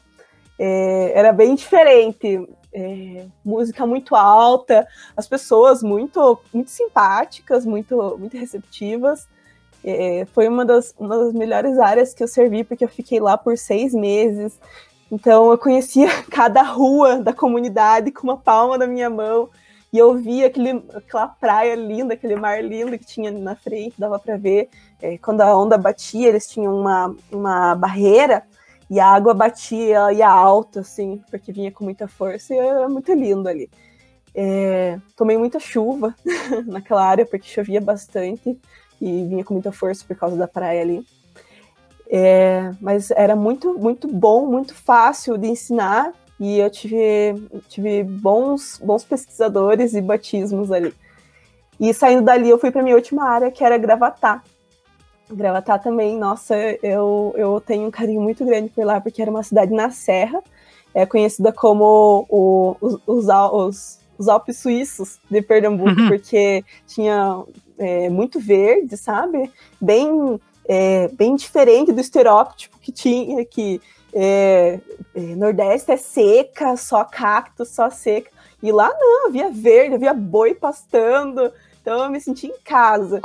[0.59, 8.37] é, era bem diferente, é, música muito alta, as pessoas muito muito simpáticas, muito muito
[8.37, 9.29] receptivas.
[9.89, 13.39] É, foi uma das, uma das melhores áreas que eu servi, porque eu fiquei lá
[13.39, 14.59] por seis meses.
[15.11, 19.49] Então eu conhecia cada rua da comunidade com uma palma na minha mão
[19.93, 24.19] e eu via aquele, aquela praia linda, aquele mar lindo que tinha na frente, dava
[24.19, 24.69] para ver.
[25.01, 28.43] É, quando a onda batia, eles tinham uma, uma barreira
[28.91, 33.13] e a água batia, ia alta, assim, porque vinha com muita força e era muito
[33.13, 33.71] lindo ali.
[34.35, 36.15] É, tomei muita chuva
[36.67, 38.59] naquela área, porque chovia bastante
[39.01, 41.07] e vinha com muita força por causa da praia ali.
[42.09, 47.35] É, mas era muito, muito bom, muito fácil de ensinar e eu tive,
[47.69, 50.95] tive bons, bons pesquisadores e batismos ali.
[51.81, 54.43] E saindo dali, eu fui para minha última área, que era Gravatar.
[55.31, 59.43] Gravatar também, nossa, eu, eu tenho um carinho muito grande por lá, porque era uma
[59.43, 60.43] cidade na Serra,
[60.95, 66.09] é conhecida como o, os, os, os, os Alpes Suíços de Pernambuco, uhum.
[66.09, 67.43] porque tinha
[67.79, 69.51] é, muito verde, sabe?
[69.81, 73.81] Bem, é, bem diferente do estereótipo que tinha, que
[74.13, 74.81] é,
[75.15, 78.31] é, Nordeste é seca, só cacto, só seca.
[78.63, 83.21] E lá não, havia verde, havia boi pastando, então eu me senti em casa.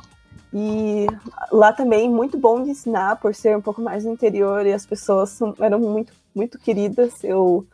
[0.53, 1.07] E
[1.49, 4.85] lá também muito bom de ensinar, por ser um pouco mais no interior e as
[4.85, 7.23] pessoas eram muito, muito queridas.
[7.23, 7.65] Eu,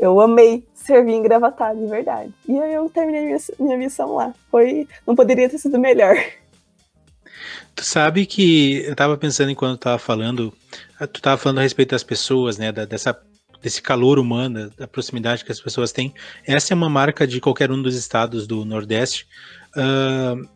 [0.00, 2.32] eu amei servir em Gravatar, de verdade.
[2.48, 4.34] E aí eu terminei minha, minha missão lá.
[4.50, 6.16] Foi, não poderia ter sido melhor.
[7.76, 10.52] Tu sabe que eu tava pensando enquanto tava falando,
[11.12, 13.16] tu tava falando a respeito das pessoas, né, da, dessa
[13.62, 16.14] desse calor humano, da proximidade que as pessoas têm.
[16.46, 19.26] Essa é uma marca de qualquer um dos estados do Nordeste.
[19.76, 20.48] Uh,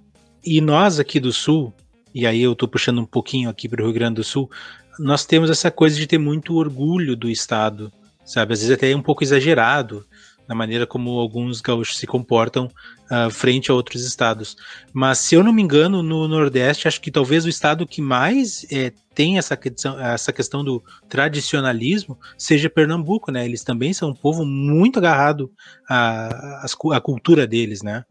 [0.42, 1.70] e nós aqui do Sul,
[2.14, 4.50] e aí eu estou puxando um pouquinho aqui para o Rio Grande do Sul,
[4.98, 7.92] nós temos essa coisa de ter muito orgulho do estado,
[8.24, 8.52] sabe?
[8.52, 10.04] Às vezes até é um pouco exagerado
[10.46, 12.68] na maneira como alguns gaúchos se comportam
[13.10, 14.56] uh, frente a outros estados.
[14.92, 18.66] Mas se eu não me engano, no Nordeste, acho que talvez o estado que mais
[18.70, 23.44] é, tem essa questão, essa questão do tradicionalismo seja Pernambuco, né?
[23.44, 25.50] Eles também são um povo muito agarrado
[25.88, 28.04] à, à cultura deles, né?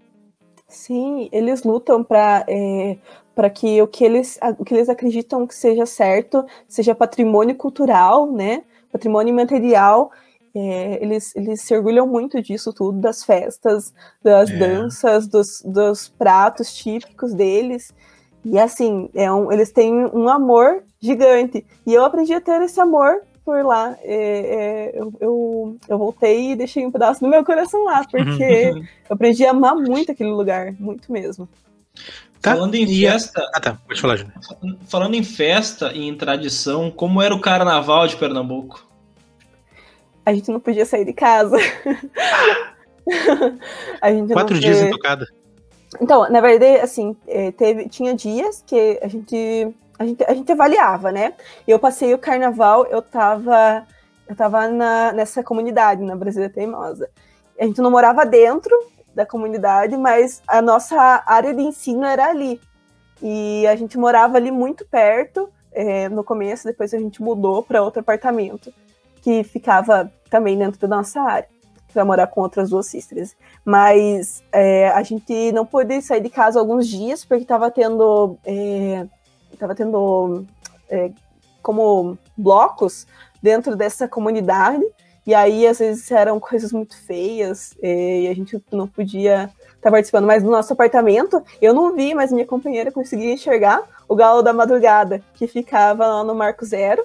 [0.67, 2.97] Sim, eles lutam para é,
[3.35, 8.31] para que o que eles o que eles acreditam que seja certo seja patrimônio cultural,
[8.31, 8.63] né?
[8.93, 10.11] Patrimônio material.
[10.55, 14.57] É, eles, eles se orgulham muito disso tudo, das festas, das é.
[14.57, 17.91] danças, dos, dos pratos típicos deles.
[18.45, 21.65] E assim, é um, eles têm um amor gigante.
[21.85, 23.97] E eu aprendi a ter esse amor por lá.
[24.01, 28.43] É, é, eu, eu, eu, voltei e deixei um pedaço do meu coração lá, porque
[29.09, 31.47] eu aprendi a amar muito aquele lugar, muito mesmo.
[32.43, 32.55] Tá.
[32.55, 33.49] Falando em festa.
[33.53, 33.77] Ah, tá.
[33.87, 34.35] Pode falar, Júnior.
[34.89, 38.85] Falando em festa e em tradição, como era o carnaval de Pernambuco?
[40.25, 41.55] A gente não podia sair de casa.
[44.33, 45.25] Quatro dias em tocada.
[46.01, 50.51] Então, na verdade, assim, é, teve, tinha dias que a gente a gente, a gente
[50.51, 51.33] avaliava, né?
[51.65, 53.87] Eu passei o carnaval, eu tava,
[54.27, 57.09] eu tava na, nessa comunidade, na Brasília Teimosa.
[57.57, 58.75] A gente não morava dentro
[59.13, 62.59] da comunidade, mas a nossa área de ensino era ali.
[63.21, 67.81] E a gente morava ali muito perto, é, no começo, depois a gente mudou para
[67.81, 68.73] outro apartamento,
[69.21, 71.47] que ficava também dentro da nossa área,
[71.91, 73.35] para morar com outras duas sisters.
[73.63, 78.37] Mas é, a gente não pôde sair de casa alguns dias, porque estava tendo.
[78.45, 79.05] É,
[79.75, 80.45] tendo
[80.89, 81.11] é,
[81.61, 83.07] como blocos
[83.41, 84.83] dentro dessa comunidade,
[85.25, 89.75] e aí às vezes eram coisas muito feias, é, e a gente não podia estar
[89.81, 90.25] tá participando.
[90.25, 94.53] Mas no nosso apartamento, eu não vi, mas minha companheira conseguia enxergar o galo da
[94.53, 97.03] madrugada, que ficava lá no Marco Zero,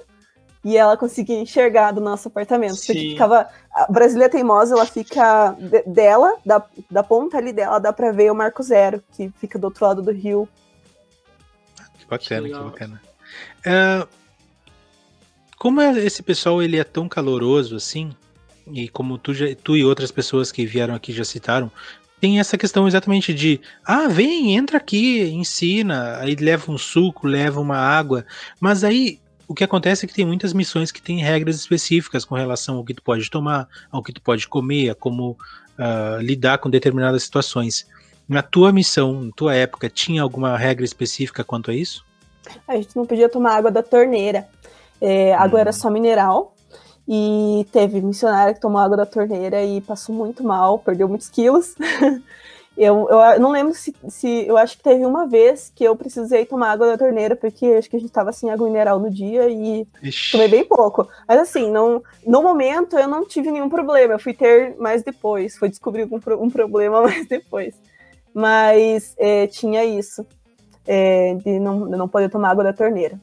[0.63, 2.75] e ela conseguia enxergar do nosso apartamento.
[2.75, 2.87] Sim.
[2.87, 3.47] Porque ficava.
[3.73, 5.55] A Brasília Teimosa, ela fica
[5.85, 9.65] dela, da, da ponta ali dela, dá pra ver o Marco Zero, que fica do
[9.65, 10.49] outro lado do rio
[12.09, 13.01] bacana, que, que bacana.
[13.65, 14.07] É,
[15.59, 18.11] como é, esse pessoal ele é tão caloroso assim,
[18.71, 21.69] e como tu, já, tu e outras pessoas que vieram aqui já citaram,
[22.21, 27.59] tem essa questão exatamente de ah, vem, entra aqui, ensina, aí leva um suco, leva
[27.59, 28.25] uma água,
[28.59, 32.35] mas aí o que acontece é que tem muitas missões que têm regras específicas com
[32.35, 36.59] relação ao que tu pode tomar, ao que tu pode comer, a como uh, lidar
[36.59, 37.87] com determinadas situações.
[38.27, 42.05] Na tua missão, na tua época, tinha alguma regra específica quanto a isso?
[42.67, 44.47] A gente não podia tomar água da torneira.
[45.01, 46.53] É, água era só mineral.
[47.07, 51.73] E teve missionária que tomou água da torneira e passou muito mal, perdeu muitos quilos.
[52.77, 54.45] eu, eu não lembro se, se.
[54.45, 57.89] Eu acho que teve uma vez que eu precisei tomar água da torneira, porque acho
[57.89, 60.33] que a gente tava sem água mineral no dia e Ixi.
[60.33, 61.07] tomei bem pouco.
[61.27, 64.13] Mas assim, não, no momento eu não tive nenhum problema.
[64.13, 65.57] Eu fui ter mais depois.
[65.57, 67.73] Foi descobrir um, um problema mais depois
[68.33, 70.25] mas é, tinha isso,
[70.87, 73.19] é, de não, não poder tomar água da torneira.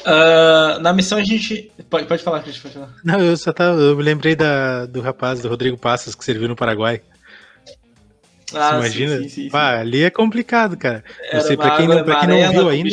[0.00, 1.70] Uh, na missão a gente.
[1.90, 2.94] Pode, pode falar, Cris, pode falar.
[3.04, 3.78] Não, eu só tava.
[3.78, 7.02] Eu me lembrei da, do rapaz, do Rodrigo Passos, que serviu no Paraguai.
[8.54, 9.16] Ah, Você imagina?
[9.16, 11.04] Sim, sim, sim, Pá, ali é complicado, cara.
[11.30, 12.90] Era Você, pra quem, não, pra quem não viu ainda.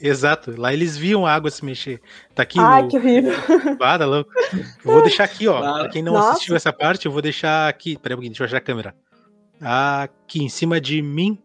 [0.00, 0.58] Exato.
[0.58, 2.00] Lá eles viam a água se mexer.
[2.34, 2.88] Tá aqui Ai, no...
[2.88, 3.34] que horrível.
[3.80, 4.30] Ah, tá louco.
[4.52, 5.58] Eu vou deixar aqui, ó.
[5.58, 5.80] Claro.
[5.80, 6.32] Pra quem não Nossa.
[6.32, 7.98] assistiu essa parte, eu vou deixar aqui.
[7.98, 8.94] Peraí um pouquinho, deixa eu achar a câmera.
[9.60, 11.38] Aqui em cima de mim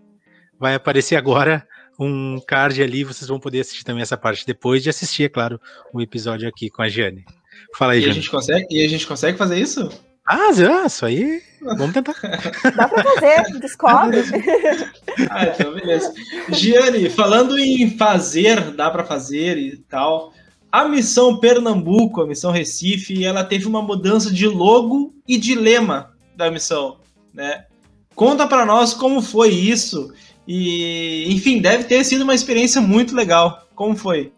[0.57, 1.67] vai aparecer agora
[1.99, 3.03] um card ali.
[3.03, 5.59] Vocês vão poder assistir também essa parte depois de assistir, é claro,
[5.93, 7.25] o episódio aqui com a Giane.
[7.77, 8.15] Fala aí, E a Giane.
[8.21, 9.89] gente consegue, e a gente consegue fazer isso?
[10.27, 10.49] Ah,
[10.87, 11.41] isso aí.
[11.61, 12.15] Vamos tentar.
[12.75, 14.17] Dá pra fazer, descobre.
[15.29, 16.11] Ah, então beleza.
[16.49, 20.33] Giane, falando em fazer, dá para fazer e tal.
[20.71, 26.11] A missão Pernambuco, a missão Recife, ela teve uma mudança de logo e de lema
[26.35, 26.97] da missão,
[27.33, 27.65] né?
[28.15, 30.11] Conta para nós como foi isso
[30.47, 33.65] e, enfim, deve ter sido uma experiência muito legal.
[33.75, 34.31] Como foi?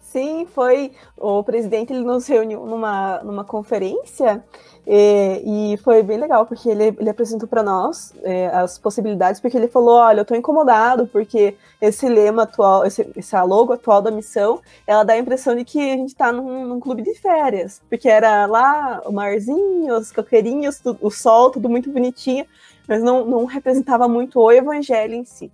[0.00, 0.92] Sim, foi.
[1.16, 4.42] O presidente ele nos reuniu numa, numa conferência
[4.86, 9.54] eh, e, foi bem legal, porque ele, ele apresentou para nós eh, as possibilidades, porque
[9.54, 14.10] ele falou: olha, eu estou incomodado, porque esse lema atual, esse, esse logo atual da
[14.10, 17.82] missão, ela dá a impressão de que a gente está num, num clube de férias,
[17.90, 22.46] porque era lá o marzinho, os coqueirinhos, o sol, tudo muito bonitinho,
[22.88, 25.52] mas não, não representava muito o evangelho em si.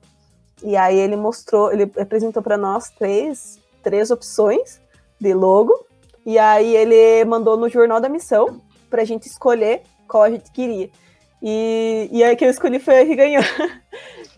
[0.62, 4.80] E aí ele mostrou, ele apresentou para nós três três opções
[5.20, 5.86] de logo.
[6.26, 10.88] E aí ele mandou no Jornal da Missão pra gente escolher qual a gente queria.
[11.42, 13.44] E, e aí que eu escolhi foi a que ganhou.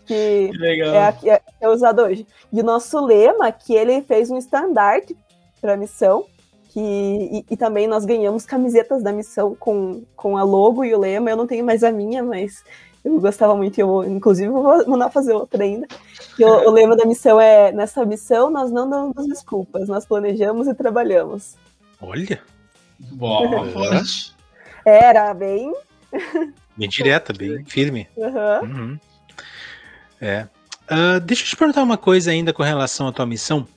[0.05, 0.93] que legal.
[0.93, 2.27] é a que é, é usada hoje.
[2.51, 5.15] E o nosso lema, que ele fez um estandarte
[5.61, 6.25] para a missão,
[6.69, 10.99] que, e, e também nós ganhamos camisetas da missão com, com a logo e o
[10.99, 11.29] lema.
[11.29, 12.63] Eu não tenho mais a minha, mas
[13.15, 15.87] eu gostava muito, eu, inclusive, vou mandar fazer outra ainda.
[16.37, 20.67] E o, o lema da missão é: nessa missão nós não damos desculpas, nós planejamos
[20.67, 21.55] e trabalhamos.
[22.01, 22.41] Olha,
[22.99, 24.35] Boa, forte.
[24.85, 25.73] Era bem.
[26.75, 28.07] bem direta, bem firme.
[28.17, 28.59] aham.
[28.63, 28.99] Uhum.
[30.21, 30.47] É.
[30.87, 33.67] Ah, deixa eu te perguntar uma coisa ainda com relação à tua missão.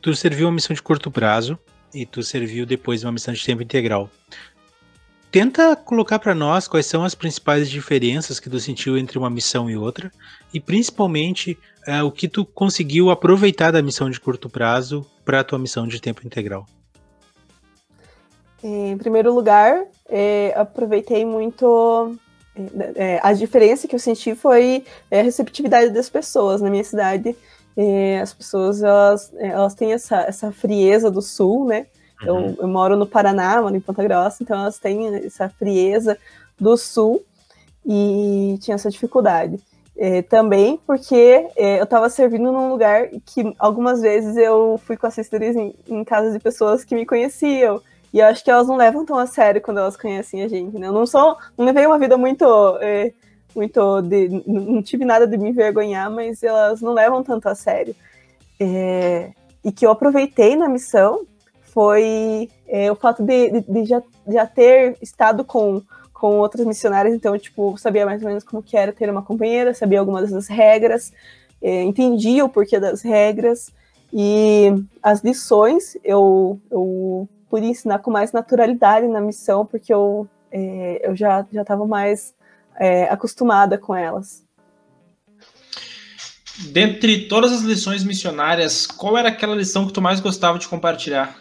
[0.00, 1.58] Tu serviu uma missão de curto prazo
[1.92, 4.10] e tu serviu depois uma missão de tempo integral.
[5.30, 9.68] Tenta colocar para nós quais são as principais diferenças que tu sentiu entre uma missão
[9.68, 10.10] e outra
[10.54, 15.44] e principalmente ah, o que tu conseguiu aproveitar da missão de curto prazo para a
[15.44, 16.66] tua missão de tempo integral.
[18.62, 22.16] Em primeiro lugar, é, aproveitei muito.
[22.56, 26.84] é, é, a diferença que eu senti foi é, a receptividade das pessoas na minha
[26.84, 27.36] cidade.
[27.76, 31.86] É, as pessoas elas, elas têm essa, essa frieza do sul, né?
[32.22, 32.28] Uhum.
[32.28, 36.18] Eu, eu moro no Paraná, moro em Ponta Grossa, então elas têm essa frieza
[36.58, 37.24] do sul
[37.84, 39.58] e tinha essa dificuldade.
[39.98, 45.06] É, também porque é, eu estava servindo num lugar que algumas vezes eu fui com
[45.06, 47.80] assistentes em, em casa de pessoas que me conheciam.
[48.12, 50.78] E eu acho que elas não levam tão a sério quando elas conhecem a gente,
[50.78, 50.86] né?
[50.88, 52.44] Eu não sou, não levei uma vida muito,
[52.80, 53.12] é,
[53.54, 57.94] muito de, não tive nada de me envergonhar, mas elas não levam tanto a sério.
[58.60, 59.30] É,
[59.64, 61.26] e que eu aproveitei na missão
[61.76, 67.14] foi é, o fato de, de, de já, já ter estado com, com outras missionárias,
[67.14, 70.48] então, tipo, sabia mais ou menos como que era ter uma companheira, sabia algumas das
[70.48, 71.12] regras,
[71.60, 73.74] é, entendia o porquê das regras,
[74.10, 81.06] e as lições eu, eu pude ensinar com mais naturalidade na missão, porque eu, é,
[81.06, 82.34] eu já estava mais
[82.80, 84.42] é, acostumada com elas.
[86.72, 91.36] Dentre todas as lições missionárias, qual era aquela lição que tu mais gostava de compartilhar?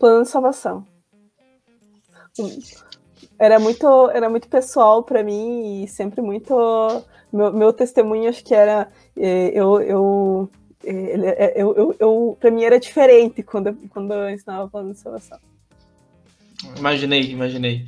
[0.00, 0.84] Plano de salvação.
[2.38, 2.58] Hum,
[3.38, 6.54] Era muito, era muito pessoal para mim e sempre muito.
[7.32, 8.88] Meu, meu testemunho acho que era.
[9.16, 10.50] é, eu, eu,
[10.82, 14.98] é, é, eu, eu, eu, para mim era diferente quando, quando eu ensinava plano de
[14.98, 15.38] salvação.
[16.76, 17.84] Imaginei, imaginei.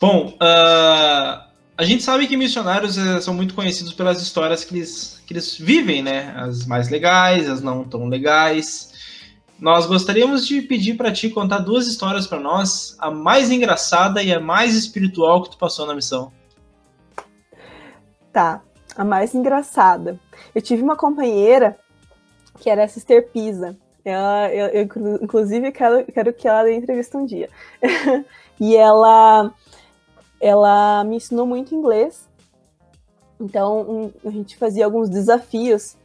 [0.00, 5.22] Bom, ah, a gente sabe que missionários eh, são muito conhecidos pelas histórias que eles,
[5.26, 6.32] que eles vivem, né?
[6.36, 8.91] As mais legais, as não tão legais.
[9.62, 14.34] Nós gostaríamos de pedir para ti contar duas histórias para nós, a mais engraçada e
[14.34, 16.32] a mais espiritual que tu passou na missão.
[18.32, 18.60] Tá,
[18.96, 20.18] a mais engraçada.
[20.52, 21.78] Eu tive uma companheira
[22.58, 23.76] que era a Sister Pisa.
[24.04, 27.48] Ela, eu, eu, inclu- inclusive, quero, quero que ela dê entrevista um dia.
[28.58, 29.54] e ela,
[30.40, 32.28] ela me ensinou muito inglês.
[33.38, 35.96] Então, um- a gente fazia alguns desafios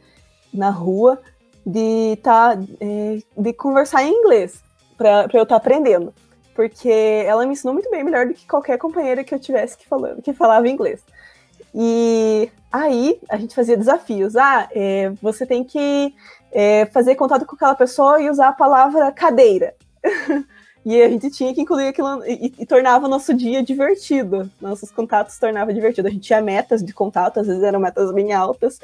[0.54, 1.20] na rua
[1.68, 4.62] de, tá, é, de conversar em inglês,
[4.96, 6.14] para eu estar aprendendo.
[6.54, 9.86] Porque ela me ensinou muito bem, melhor do que qualquer companheira que eu tivesse que,
[9.86, 11.02] falando, que falava inglês.
[11.74, 14.34] E aí a gente fazia desafios.
[14.34, 16.14] Ah, é, você tem que
[16.50, 19.74] é, fazer contato com aquela pessoa e usar a palavra cadeira.
[20.84, 24.50] e a gente tinha que incluir aquilo e, e tornava o nosso dia divertido.
[24.58, 26.08] Nossos contatos tornava divertido.
[26.08, 28.80] A gente tinha metas de contato, às vezes eram metas bem altas.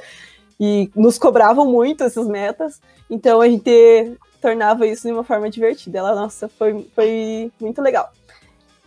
[0.58, 2.80] E nos cobravam muito essas metas,
[3.10, 5.98] então a gente tornava isso de uma forma divertida.
[5.98, 8.12] Ela, nossa, foi, foi muito legal.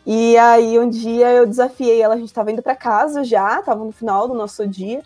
[0.06, 3.84] E aí um dia eu desafiei ela, a gente estava indo para casa já, estava
[3.84, 5.02] no final do nosso dia,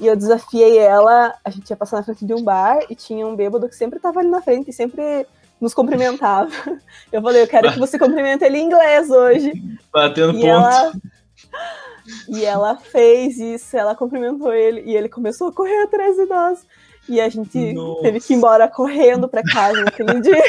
[0.00, 3.26] e eu desafiei ela, a gente ia passar na frente de um bar e tinha
[3.26, 5.26] um bêbado que sempre estava ali na frente e sempre
[5.60, 6.50] nos cumprimentava.
[7.12, 9.52] Eu falei, eu quero que você cumprimente ele em inglês hoje.
[9.92, 10.46] Batendo e ponto.
[10.46, 10.92] Ela...
[12.28, 16.66] E ela fez isso, ela cumprimentou ele e ele começou a correr atrás de nós.
[17.08, 18.02] E a gente Nossa.
[18.02, 20.42] teve que ir embora correndo para casa naquele dia.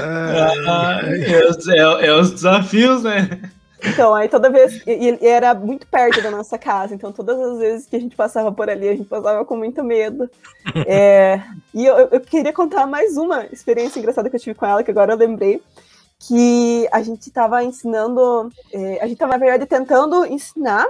[0.00, 3.40] Ah, é, os- é- é os desafios, né?
[3.86, 4.80] Então, aí toda vez.
[4.86, 8.00] E e ele era muito perto da nossa casa, então todas as vezes que a
[8.00, 10.30] gente passava por ali, a gente passava com muito medo.
[10.86, 11.42] É,
[11.74, 14.90] e eu, eu queria contar mais uma experiência engraçada que eu tive com ela, que
[14.90, 15.60] agora eu lembrei.
[16.26, 18.50] Que a gente estava ensinando.
[18.72, 20.86] é, a gente estava, na verdade, tentando ensinar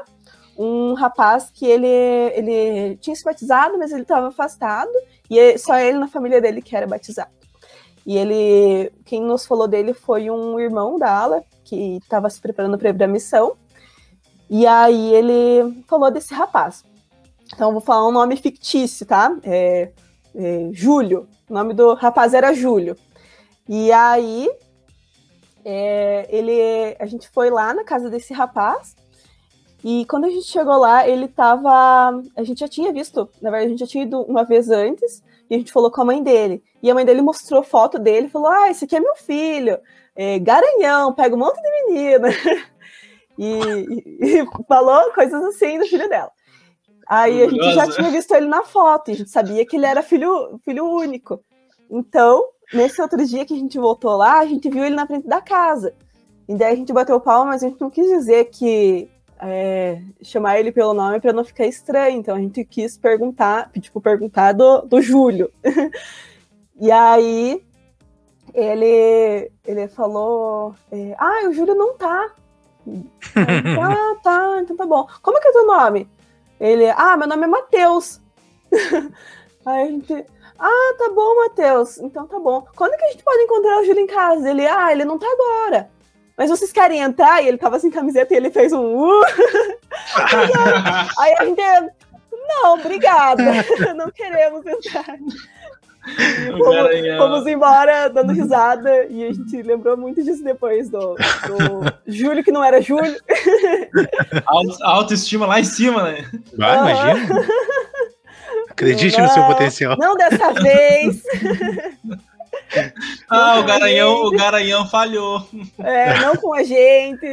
[0.56, 4.92] um rapaz que ele, ele tinha se batizado, mas ele estava afastado,
[5.28, 7.30] e é só ele na família dele que era batizado.
[8.06, 12.78] E ele, quem nos falou dele foi um irmão da ala, que estava se preparando
[12.78, 13.56] para ir para a missão.
[14.48, 16.84] E aí ele falou desse rapaz.
[17.52, 19.34] Então vou falar um nome fictício, tá?
[19.42, 19.90] É,
[20.34, 21.26] é, Júlio.
[21.48, 22.96] O nome do rapaz era Júlio.
[23.66, 24.50] E aí
[25.64, 28.94] é, ele, a gente foi lá na casa desse rapaz.
[29.82, 32.22] E quando a gente chegou lá, ele tava.
[32.36, 35.22] A gente já tinha visto, na verdade, a gente já tinha ido uma vez antes,
[35.50, 36.62] e a gente falou com a mãe dele.
[36.82, 39.78] E a mãe dele mostrou foto dele e falou: Ah, esse aqui é meu filho,
[40.16, 42.28] é, garanhão, pega um monte de menina.
[43.38, 46.30] e, e- e falou coisas assim do filho dela.
[47.06, 49.84] Aí a gente já tinha visto ele na foto, e a gente sabia que ele
[49.84, 51.44] era filho, filho único.
[51.90, 55.26] Então, nesse outro dia que a gente voltou lá, a gente viu ele na frente
[55.26, 55.94] da casa.
[56.48, 59.10] E daí a gente bateu palma, mas a gente não quis dizer que
[59.40, 62.18] é, chamar ele pelo nome para não ficar estranho.
[62.18, 65.50] Então a gente quis perguntar, tipo, perguntar do, do Júlio.
[66.80, 67.62] e aí
[68.52, 72.30] ele, ele falou: é, Ah, o Júlio não tá.
[72.86, 73.02] Aí,
[73.80, 75.06] ah, tá, então tá bom.
[75.22, 76.08] Como é que é teu nome?
[76.60, 78.20] Ele, ah, meu nome é Matheus.
[79.66, 80.26] aí a gente,
[80.58, 81.98] ah, tá bom, Matheus.
[81.98, 82.64] Então tá bom.
[82.76, 84.50] Quando que a gente pode encontrar o Júlio em casa?
[84.50, 85.90] Ele, ah, ele não tá agora.
[86.36, 87.42] Mas vocês querem entrar?
[87.42, 89.24] E ele tava sem camiseta e ele fez um uh.
[91.18, 91.62] Aí a gente,
[92.48, 93.42] não, obrigada.
[93.94, 95.16] não queremos entrar.
[96.06, 97.18] E fomos, garanhão.
[97.18, 102.52] fomos embora dando risada e a gente lembrou muito disso depois do, do Júlio, que
[102.52, 103.16] não era Júlio.
[104.44, 106.30] Auto- autoestima lá em cima, né?
[106.58, 106.90] Vai, Aham.
[106.90, 107.46] imagina.
[108.74, 109.96] Acredite no seu Não, potencial.
[109.98, 111.22] Não dessa vez.
[113.30, 115.46] Ah, o Não, garanhão, o garanhão falhou.
[115.78, 117.24] É, não com a gente.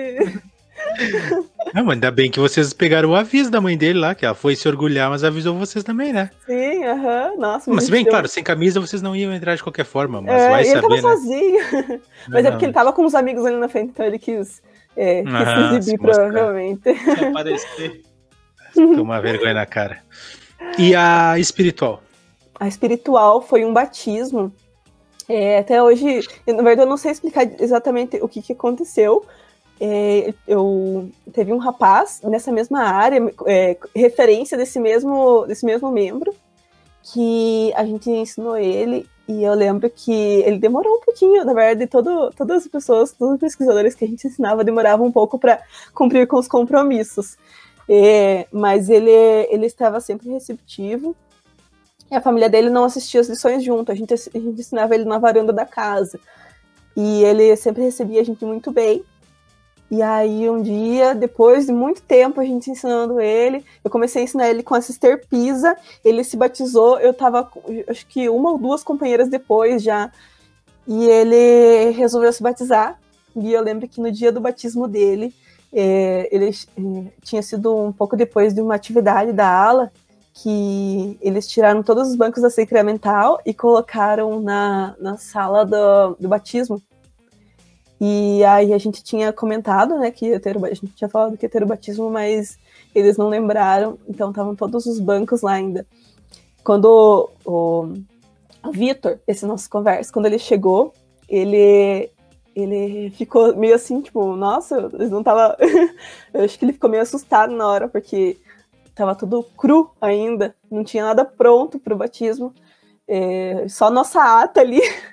[1.74, 4.36] Não, mas ainda bem que vocês pegaram o aviso da mãe dele lá, que ela
[4.36, 6.30] foi se orgulhar, mas avisou vocês também, né?
[6.46, 7.36] Sim, aham.
[7.38, 10.22] Nossa, Mas se bem, deu- claro, sem camisa vocês não iam entrar de qualquer forma,
[10.22, 11.02] mas É, vai ele tava saber, né?
[11.02, 12.02] sozinho.
[12.30, 14.62] Mas é porque ele tava com os amigos ali na frente, então ele quis,
[14.96, 16.26] é, quis Ah, se se exibir, mostrar.
[16.32, 16.82] provavelmente.
[16.84, 18.02] Se aparecer.
[18.74, 20.00] Tomar vergonha na cara.
[20.78, 22.02] E a espiritual?
[22.60, 24.52] A espiritual foi um batismo.
[25.28, 29.26] É, até hoje, na verdade, eu não sei explicar exatamente o que, que aconteceu.
[29.80, 36.36] É, eu teve um rapaz nessa mesma área, é, referência desse mesmo, desse mesmo membro,
[37.02, 39.10] que a gente ensinou ele.
[39.28, 43.36] E eu lembro que ele demorou um pouquinho, na verdade, todo, todas as pessoas, todos
[43.36, 45.62] os pesquisadores que a gente ensinava demoravam um pouco para
[45.96, 47.38] cumprir com os compromissos.
[47.94, 51.14] É, mas ele, ele estava sempre receptivo.
[52.10, 55.04] E a família dele não assistia as lições junto, a gente, a gente ensinava ele
[55.04, 56.18] na varanda da casa.
[56.96, 59.04] E ele sempre recebia a gente muito bem.
[59.90, 64.24] E aí, um dia, depois de muito tempo a gente ensinando ele, eu comecei a
[64.24, 65.76] ensinar ele com a Sister Pisa.
[66.02, 67.52] Ele se batizou, eu tava,
[67.90, 70.10] acho que uma ou duas companheiras depois já.
[70.88, 72.98] E ele resolveu se batizar.
[73.36, 75.34] E eu lembro que no dia do batismo dele,
[75.74, 79.92] é, ele é, tinha sido um pouco depois de uma atividade da ala,
[80.34, 86.30] que eles tiraram todos os bancos da sacramental e colocaram na, na sala do, do
[86.30, 86.82] batismo.
[88.00, 91.46] E aí a gente tinha comentado, né, que ia ter, a gente tinha falado que
[91.46, 92.58] ia ter o batismo, mas
[92.96, 95.86] eles não lembraram, então estavam todos os bancos lá ainda.
[96.64, 97.94] Quando o,
[98.64, 100.94] o Vitor, esse nosso conversa, quando ele chegou,
[101.30, 102.11] ele
[102.56, 105.58] ele ficou meio assim, tipo, nossa, eles não tava.
[106.34, 108.38] eu acho que ele ficou meio assustado na hora, porque
[108.94, 112.54] tava tudo cru ainda, não tinha nada pronto pro batismo.
[113.08, 114.82] É, só nossa ata ali.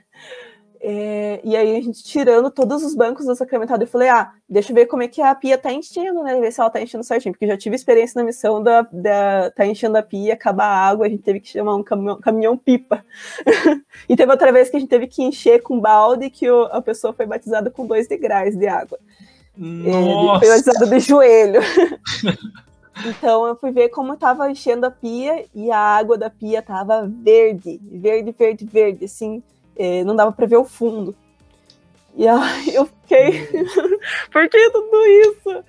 [0.81, 4.71] É, e aí a gente tirando todos os bancos do sacramentado, eu falei, ah, deixa
[4.71, 6.39] eu ver como é que a pia tá enchendo, né?
[6.41, 9.51] Ver se ela tá enchendo certinho, porque eu já tive experiência na missão da, da
[9.51, 12.57] tá enchendo a pia, acabar a água, a gente teve que chamar um caminhão, caminhão
[12.57, 13.05] pipa.
[14.09, 16.81] e teve outra vez que a gente teve que encher com balde, que o, a
[16.81, 18.99] pessoa foi batizada com dois degraus de água.
[19.57, 20.37] Nossa.
[20.37, 21.61] É, foi batizada de joelho.
[23.07, 27.07] Então eu fui ver como estava enchendo a pia e a água da pia tava
[27.07, 29.43] verde, verde, verde, verde, assim,
[29.79, 31.15] é, não dava para ver o fundo.
[32.15, 33.47] E aí eu fiquei,
[34.33, 35.65] por que tudo isso?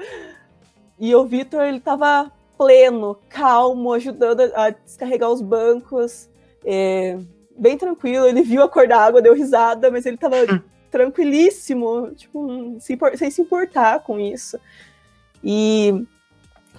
[0.99, 6.29] E o Vitor, ele tava pleno, calmo, ajudando a descarregar os bancos,
[6.65, 7.17] é,
[7.57, 8.25] bem tranquilo.
[8.25, 10.59] Ele viu a cor da água, deu risada, mas ele tava hum.
[10.91, 12.77] tranquilíssimo, tipo,
[13.15, 14.59] sem se importar com isso.
[15.43, 16.05] E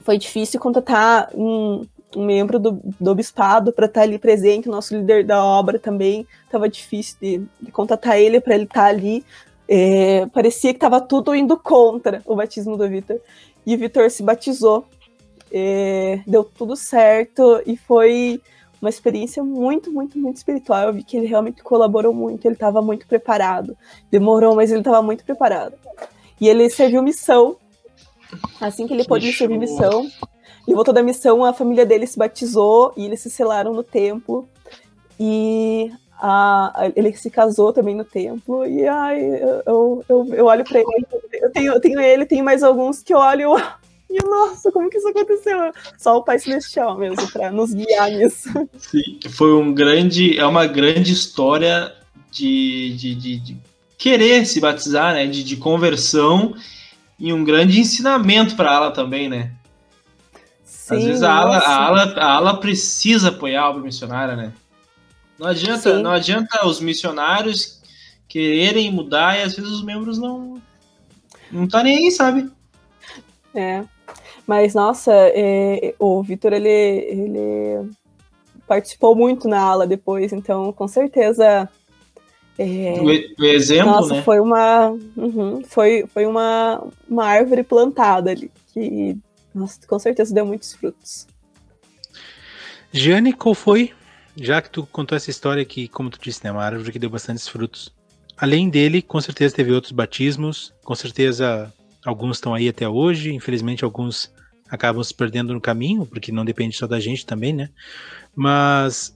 [0.02, 1.86] foi difícil contatar um,
[2.16, 5.78] um membro do, do bispado para estar tá ali presente, o nosso líder da obra
[5.78, 9.24] também estava difícil de, de, contatar ele para ele estar tá ali.
[9.68, 13.20] É, parecia que estava tudo indo contra o batismo do Vitor.
[13.64, 14.84] E o Vitor se batizou,
[15.52, 18.40] é, deu tudo certo e foi
[18.82, 20.88] uma experiência muito, muito, muito espiritual.
[20.88, 23.76] Eu vi que ele realmente colaborou muito, ele estava muito preparado.
[24.11, 25.74] Demorou, mas ele estava muito preparado.
[26.40, 27.56] E ele serviu missão
[28.61, 30.08] Assim que ele pôde servir missão,
[30.70, 34.48] ele voltou da missão, a família dele se batizou e eles se selaram no templo.
[35.18, 38.64] E a, a, ele se casou também no templo.
[38.64, 39.20] E ai,
[39.66, 41.06] eu, eu, eu olho para ele,
[41.42, 43.56] eu tenho, eu tenho ele, tem mais alguns que eu olho
[44.08, 45.72] e nossa, como que isso aconteceu?
[45.98, 48.48] Só o Pai Celestial mesmo, para nos guiar nisso.
[48.78, 51.92] Sim, foi um grande, é uma grande história
[52.30, 53.56] de, de, de, de
[53.98, 55.26] querer se batizar, né?
[55.26, 56.54] De, de conversão
[57.18, 59.50] e um grande ensinamento para a ala também, né?
[60.91, 64.53] Sim, Às vezes a ala, a, ala, a ala precisa apoiar a obra missionária, né?
[65.38, 67.80] Não adianta, não adianta os missionários
[68.28, 70.61] quererem mudar e às vezes os membros não
[71.51, 72.51] não tá nem aí, sabe?
[73.55, 73.82] É.
[74.47, 77.91] Mas nossa, é, o Vitor ele, ele
[78.66, 81.68] participou muito na ala depois, então com certeza
[82.59, 84.22] é, o, exemplo, nossa, né?
[84.22, 89.16] Foi uma, uhum, foi, foi uma, uma árvore plantada ali, que
[89.86, 91.26] com certeza deu muitos frutos.
[92.92, 93.92] Jane, qual foi?
[94.36, 97.11] Já que tu contou essa história que, como tu disse, né, uma árvore que deu
[97.11, 97.94] bastantes frutos.
[98.36, 101.72] Além dele, com certeza teve outros batismos, com certeza
[102.05, 104.32] alguns estão aí até hoje, infelizmente alguns
[104.68, 107.68] acabam se perdendo no caminho, porque não depende só da gente também, né?
[108.34, 109.14] Mas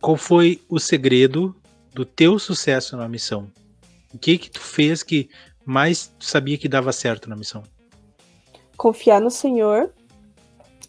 [0.00, 1.54] qual foi o segredo
[1.94, 3.50] do teu sucesso na missão?
[4.12, 5.28] O que que tu fez que
[5.64, 7.62] mais tu sabia que dava certo na missão?
[8.78, 9.90] Confiar no Senhor,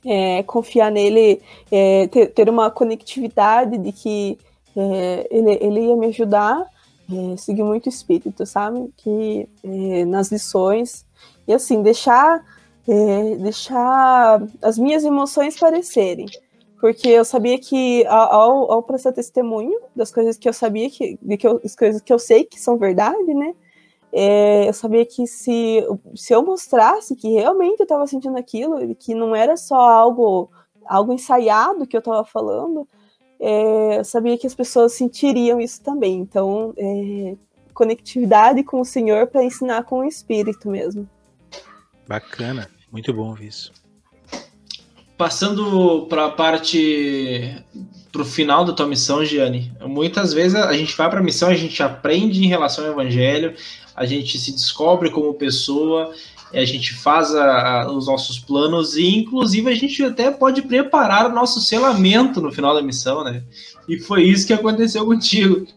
[0.06, 4.38] é, confiar nele, é, ter, ter, uma conectividade de que
[4.78, 6.66] é, ele, ele ia me ajudar,
[7.12, 8.90] é, seguir muito o espírito, sabe?
[8.96, 11.06] Que é, nas lições
[11.46, 12.46] e assim deixar
[13.40, 16.26] deixar as minhas emoções parecerem
[16.80, 21.38] porque eu sabia que ao, ao prestar testemunho das coisas que eu sabia que, de
[21.38, 23.54] que eu, as coisas que eu sei que são verdade, né?
[24.12, 25.86] É, eu sabia que se,
[26.16, 30.50] se eu mostrasse que realmente eu estava sentindo aquilo, que não era só algo
[30.86, 32.88] algo ensaiado que eu estava falando,
[33.40, 36.16] é, eu sabia que as pessoas sentiriam isso também.
[36.18, 37.38] Então, é,
[37.74, 41.08] conectividade com o Senhor para ensinar com o Espírito mesmo.
[42.08, 43.72] Bacana, muito bom ouvir isso.
[45.16, 47.64] Passando para a parte
[48.12, 49.72] para o final da tua missão, Gianni.
[49.82, 53.54] Muitas vezes a gente vai para a missão, a gente aprende em relação ao Evangelho,
[54.00, 56.14] a gente se descobre como pessoa,
[56.54, 61.30] a gente faz a, a, os nossos planos e, inclusive, a gente até pode preparar
[61.30, 63.44] o nosso selamento no final da missão, né?
[63.90, 65.68] E foi isso que aconteceu contigo.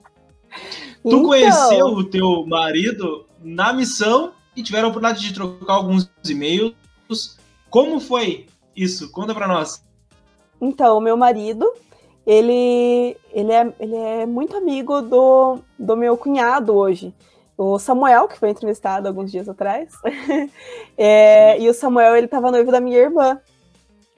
[1.04, 1.20] Então...
[1.20, 6.74] Tu conheceu o teu marido na missão e tiveram a oportunidade de trocar alguns e-mails.
[7.68, 8.46] Como foi
[8.76, 9.84] isso, conta para nós.
[10.60, 11.68] Então, o meu marido,
[12.24, 17.12] ele, ele, é, ele é muito amigo do, do meu cunhado hoje.
[17.62, 19.92] O Samuel, que foi entrevistado alguns dias atrás.
[20.98, 23.40] é, e o Samuel, ele estava noivo da minha irmã.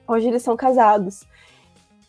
[0.07, 1.25] Hoje eles são casados.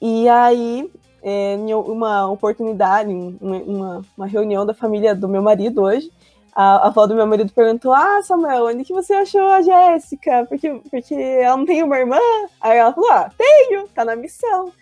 [0.00, 0.90] E aí,
[1.22, 3.10] é, uma oportunidade,
[3.40, 6.10] uma, uma reunião da família do meu marido hoje,
[6.56, 10.46] a, a avó do meu marido perguntou: Ah, Samuel, onde que você achou a Jéssica?
[10.48, 12.18] Porque, porque ela não tem uma irmã?
[12.60, 14.72] Aí ela falou: Ah, tenho, tá na missão.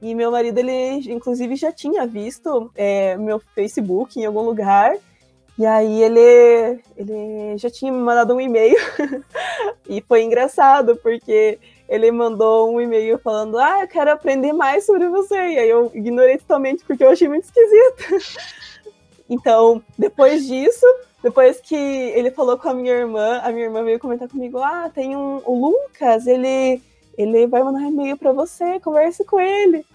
[0.00, 4.96] E meu marido, ele inclusive já tinha visto é, meu Facebook em algum lugar.
[5.60, 8.78] E aí ele, ele já tinha me mandado um e-mail.
[9.86, 15.06] e foi engraçado, porque ele mandou um e-mail falando: Ah, eu quero aprender mais sobre
[15.10, 15.34] você.
[15.34, 18.40] E aí eu ignorei totalmente porque eu achei muito esquisito.
[19.32, 20.84] Então, depois disso,
[21.22, 24.90] depois que ele falou com a minha irmã, a minha irmã veio comentar comigo: ah,
[24.92, 26.82] tem um, o Lucas, ele,
[27.16, 29.86] ele vai mandar e-mail para você, converse com ele.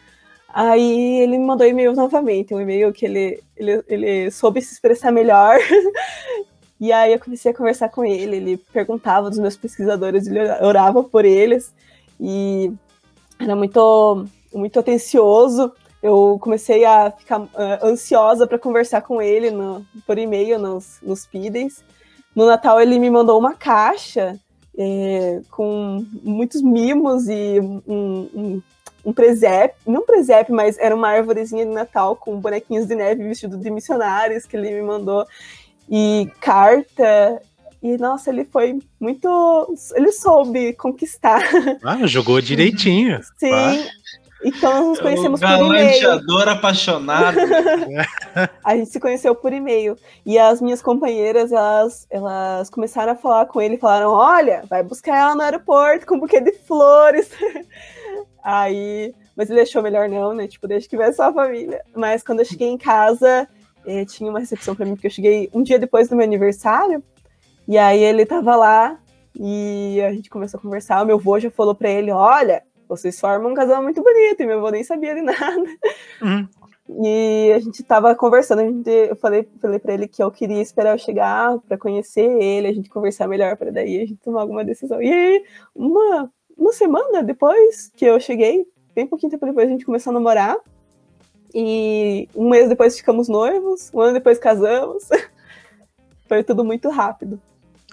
[0.56, 5.12] Aí ele me mandou e-mail novamente, um e-mail que ele, ele, ele soube se expressar
[5.12, 5.58] melhor.
[6.80, 11.04] e aí eu comecei a conversar com ele, ele perguntava dos meus pesquisadores, ele orava
[11.04, 11.74] por eles.
[12.20, 12.72] E
[13.38, 15.74] era muito, muito atencioso
[16.06, 17.50] eu comecei a ficar uh,
[17.82, 21.84] ansiosa para conversar com ele no, por e-mail nos, nos pidens.
[22.36, 24.40] No Natal ele me mandou uma caixa
[24.78, 28.62] é, com muitos mimos e um, um,
[29.06, 33.24] um presépio, não um presépio, mas era uma árvorezinha de Natal com bonequinhos de neve
[33.24, 35.26] vestido de missionários que ele me mandou
[35.90, 37.40] e carta
[37.86, 39.76] e nossa, ele foi muito.
[39.94, 41.44] Ele soube conquistar.
[41.84, 43.22] Ah, jogou direitinho.
[43.38, 43.86] Sim, ah.
[44.44, 46.50] Então nós nos conhecemos por e-mail.
[46.50, 47.38] apaixonado.
[48.64, 49.96] a gente se conheceu por e-mail.
[50.26, 55.18] E as minhas companheiras, elas, elas começaram a falar com ele, falaram: olha, vai buscar
[55.18, 57.30] ela no aeroporto com um buquê de flores.
[58.48, 60.48] Aí, mas ele achou melhor não, né?
[60.48, 61.82] Tipo, deixa que vai só a família.
[61.96, 63.48] Mas quando eu cheguei em casa,
[63.88, 67.04] eh, tinha uma recepção para mim, porque eu cheguei um dia depois do meu aniversário.
[67.68, 69.00] E aí ele tava lá
[69.36, 71.02] e a gente começou a conversar.
[71.02, 74.46] O meu avô já falou para ele: olha vocês formam um casal muito bonito, e
[74.46, 75.66] meu avô nem sabia de nada.
[76.22, 76.48] Uhum.
[77.04, 80.62] E a gente tava conversando, a gente, eu falei, falei pra ele que eu queria
[80.62, 84.42] esperar eu chegar para conhecer ele, a gente conversar melhor, para daí a gente tomar
[84.42, 85.02] alguma decisão.
[85.02, 85.44] E aí,
[85.74, 90.14] uma, uma semana depois que eu cheguei, bem pouquinho tempo depois, a gente começou a
[90.14, 90.56] namorar.
[91.54, 95.08] E um mês depois ficamos noivos, um ano depois casamos.
[96.28, 97.40] Foi tudo muito rápido.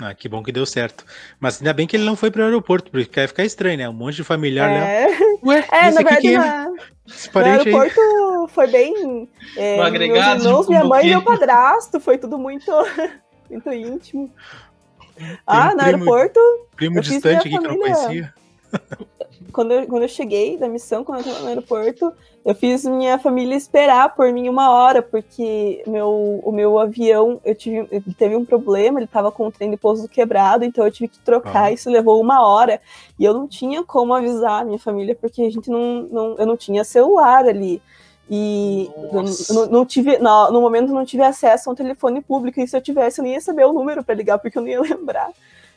[0.00, 1.04] Ah, que bom que deu certo.
[1.38, 3.88] Mas ainda bem que ele não foi para o aeroporto, porque vai ficar estranho, né?
[3.88, 5.06] Um monte de familiar é.
[5.06, 5.16] lá.
[5.44, 6.38] Ué, é, na verdade, é?
[6.38, 6.70] na...
[6.70, 8.48] no aeroporto aí.
[8.48, 9.28] foi bem.
[9.54, 12.72] É, no agregado, meus irmãos, minha mãe e meu padrasto, foi tudo muito,
[13.50, 14.30] muito íntimo.
[15.14, 16.40] Tem ah, um no primo, aeroporto.
[16.74, 17.60] Primo distante aqui família...
[17.60, 18.34] que eu não conhecia
[19.52, 22.12] quando eu, quando eu cheguei da missão, quando eu estava no aeroporto,
[22.44, 27.54] eu fiz minha família esperar por mim uma hora, porque meu, o meu avião, eu
[27.54, 31.08] tive, teve um problema, ele estava com o trem de pouso quebrado, então eu tive
[31.08, 31.72] que trocar, ah.
[31.72, 32.80] isso levou uma hora,
[33.18, 36.46] e eu não tinha como avisar a minha família, porque a gente não, não eu
[36.46, 37.80] não tinha celular ali.
[38.30, 38.90] E
[39.50, 42.76] não, não, tive, no, no momento não tive acesso a um telefone público, e se
[42.76, 45.30] eu tivesse, eu nem ia saber o número para ligar, porque eu não ia lembrar.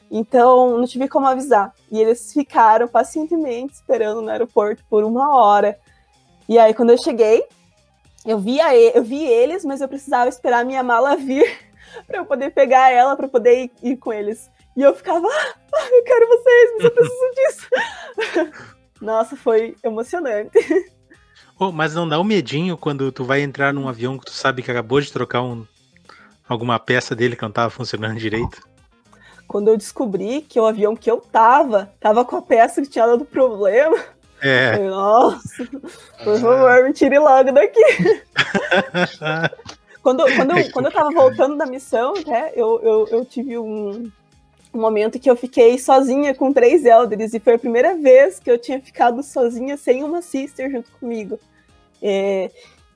[0.09, 1.73] Então, não tive como avisar.
[1.91, 5.77] E eles ficaram pacientemente esperando no aeroporto por uma hora.
[6.47, 7.43] E aí, quando eu cheguei,
[8.25, 8.57] eu vi,
[8.93, 11.59] eu vi eles, mas eu precisava esperar a minha mala vir
[12.07, 14.49] para eu poder pegar ela, para poder ir, ir, com eles.
[14.75, 18.53] E eu ficava, ah, eu quero vocês, mas eu preciso disso.
[19.01, 20.57] Nossa, foi emocionante.
[21.57, 24.61] Oh, mas não dá um medinho quando tu vai entrar num avião que tu sabe
[24.61, 25.65] que acabou de trocar um,
[26.47, 28.74] alguma peça dele que não estava funcionando direito?
[29.47, 33.05] Quando eu descobri que o avião que eu tava, tava com a peça que tinha
[33.05, 33.97] dado problema.
[34.41, 34.73] É.
[34.73, 35.65] Falei, Nossa,
[36.23, 37.81] por favor, me tire logo daqui.
[40.01, 44.11] quando, quando, eu, quando eu tava voltando da missão, né, eu, eu, eu tive um,
[44.73, 48.51] um momento que eu fiquei sozinha com três elders, e foi a primeira vez que
[48.51, 51.39] eu tinha ficado sozinha sem uma sister junto comigo.
[52.01, 52.51] É,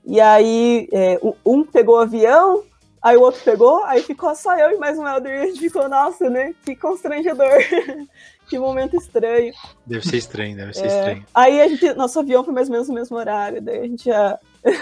[0.05, 2.63] e aí, é, um pegou o avião,
[3.01, 5.59] Aí o outro pegou, aí ficou só eu e mais um Elder e a gente
[5.59, 6.53] ficou, nossa, né?
[6.65, 7.47] Que constrangedor.
[8.49, 9.53] que momento estranho.
[9.85, 11.25] Deve ser estranho, deve ser é, estranho.
[11.33, 14.05] Aí a gente, nosso avião foi mais ou menos no mesmo horário, daí a gente
[14.05, 14.37] já.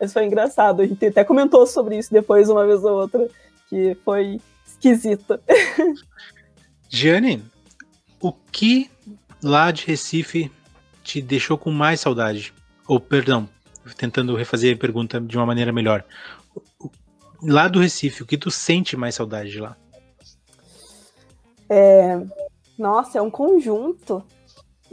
[0.00, 3.28] Mas foi engraçado, a gente até comentou sobre isso depois, uma vez ou outra,
[3.68, 5.38] que foi esquisito.
[6.88, 7.44] Gianni,
[8.20, 8.90] o que
[9.42, 10.50] lá de Recife
[11.04, 12.54] te deixou com mais saudade?
[12.86, 13.48] Ou, perdão,
[13.96, 16.04] tentando refazer a pergunta de uma maneira melhor
[17.42, 19.76] lá do Recife, o que tu sente mais saudade de lá?
[21.68, 22.20] É,
[22.78, 24.22] nossa, é um conjunto.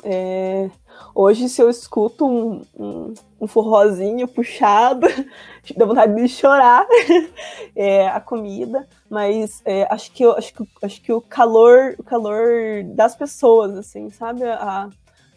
[0.03, 0.69] É,
[1.15, 5.07] hoje, se eu escuto um, um, um forrozinho puxado,
[5.75, 6.85] dá vontade de chorar
[7.75, 12.03] é, a comida, mas é, acho, que eu, acho, que, acho que o calor, o
[12.03, 14.43] calor das pessoas, assim, sabe?
[14.43, 14.89] A,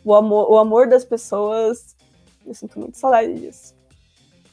[0.05, 1.97] o, amor, o amor das pessoas,
[2.47, 3.78] eu sinto muito saudade disso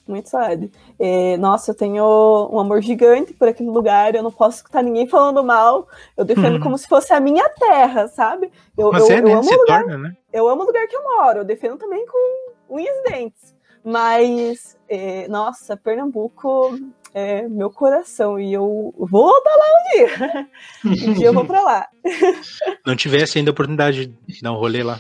[0.07, 0.71] muito sabe.
[0.99, 5.07] É, nossa, eu tenho um amor gigante por aquele lugar, eu não posso escutar ninguém
[5.07, 5.87] falando mal.
[6.15, 6.59] Eu defendo hum.
[6.59, 8.51] como se fosse a minha terra, sabe?
[8.77, 9.31] Eu, Mas eu, é, né?
[9.31, 10.17] eu amo Se lugar, torna, né?
[10.31, 13.55] Eu amo o lugar que eu moro, eu defendo também com unhas e dentes.
[13.83, 16.75] Mas, é, nossa, Pernambuco
[17.13, 20.49] é meu coração e eu vou voltar lá um dia.
[21.09, 21.87] um dia eu vou pra lá.
[22.85, 24.99] Não tivesse ainda a oportunidade de dar um rolê lá.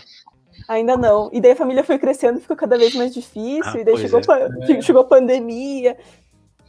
[0.67, 1.29] Ainda não.
[1.31, 4.19] E daí a família foi crescendo, ficou cada vez mais difícil, ah, e daí chegou,
[4.19, 4.81] é.
[4.81, 5.97] chegou a pandemia.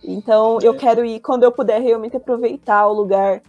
[0.04, 3.42] Então, eu quero ir quando eu puder realmente aproveitar o lugar.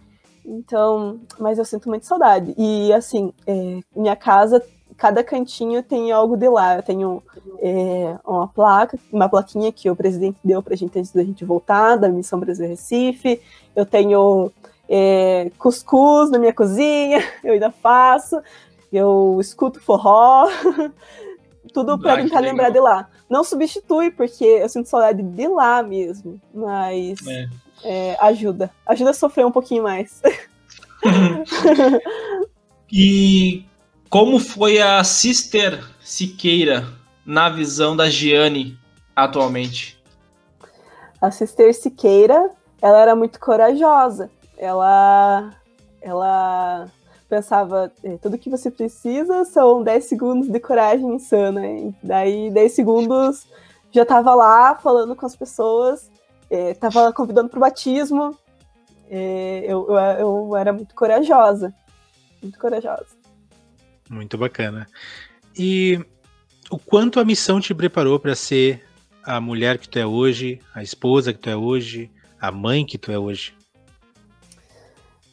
[0.44, 2.54] Então, mas eu sinto muito saudade.
[2.56, 4.64] E, assim, é, minha casa,
[4.96, 6.76] cada cantinho tem algo de lá.
[6.76, 7.22] Eu tenho
[7.60, 11.96] é, uma placa, uma plaquinha que o presidente deu pra gente antes da gente voltar,
[11.96, 13.40] da Missão Brasil Recife.
[13.76, 14.50] Eu tenho
[14.88, 18.40] é, cuscuz na minha cozinha, eu ainda faço.
[18.92, 20.48] Eu escuto forró.
[21.72, 23.08] Tudo para tentar lembrar de lá.
[23.28, 27.48] Não substitui, porque eu sinto saudade de lá mesmo, mas é.
[27.84, 28.70] É, ajuda.
[28.86, 30.22] Ajuda a sofrer um pouquinho mais.
[32.90, 33.64] e
[34.08, 36.86] como foi a Sister Siqueira
[37.24, 38.78] na visão da Gianni
[39.14, 40.02] atualmente?
[41.20, 44.30] A Sister Siqueira, ela era muito corajosa.
[44.56, 45.50] Ela,
[46.00, 46.88] ela
[47.28, 51.60] pensava, é, tudo que você precisa são 10 segundos de coragem insana.
[52.02, 53.46] Daí, 10 segundos,
[53.92, 56.10] já tava lá falando com as pessoas,
[56.50, 58.36] é, tava convidando pro batismo.
[59.10, 61.74] É, eu, eu, eu era muito corajosa.
[62.42, 63.06] Muito corajosa.
[64.08, 64.86] Muito bacana.
[65.56, 66.00] E
[66.70, 68.84] o quanto a missão te preparou para ser
[69.22, 72.10] a mulher que tu é hoje, a esposa que tu é hoje,
[72.40, 73.57] a mãe que tu é hoje?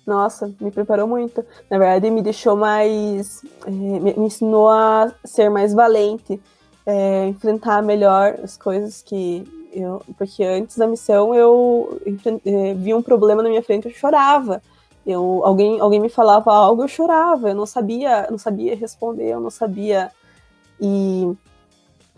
[0.06, 1.44] Nossa, me preparou muito.
[1.70, 3.44] Na verdade, me deixou mais.
[3.66, 6.40] É, me, ensinou a ser mais valente,
[6.86, 9.44] é, enfrentar melhor as coisas que
[9.74, 10.02] eu.
[10.18, 12.00] Porque antes da missão eu
[12.46, 14.62] é, via um problema na minha frente, eu chorava.
[15.06, 17.50] Eu, alguém, alguém me falava algo, eu chorava.
[17.50, 20.12] Eu não sabia, não sabia responder, eu não sabia.
[20.80, 21.36] E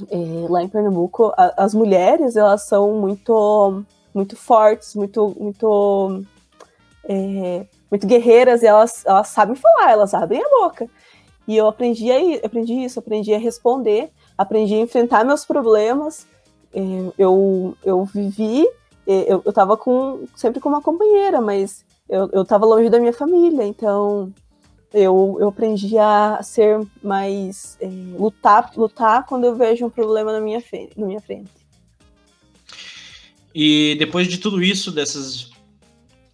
[0.09, 3.83] é, lá em Pernambuco, a, as mulheres elas são muito,
[4.13, 6.23] muito fortes, muito, muito
[7.07, 10.89] é, muito guerreiras e elas, elas sabem falar, elas abrem a boca.
[11.47, 16.27] E eu aprendi, a, aprendi isso, aprendi a responder, aprendi a enfrentar meus problemas.
[16.73, 16.81] É,
[17.17, 18.67] eu, eu vivi,
[19.07, 22.99] é, eu, eu tava com, sempre com uma companheira, mas eu, eu tava longe da
[22.99, 24.33] minha família, então
[24.93, 27.77] eu, eu aprendi a ser mais.
[27.79, 31.51] É, lutar, lutar quando eu vejo um problema na minha, frente, na minha frente.
[33.53, 35.51] E depois de tudo isso, dessas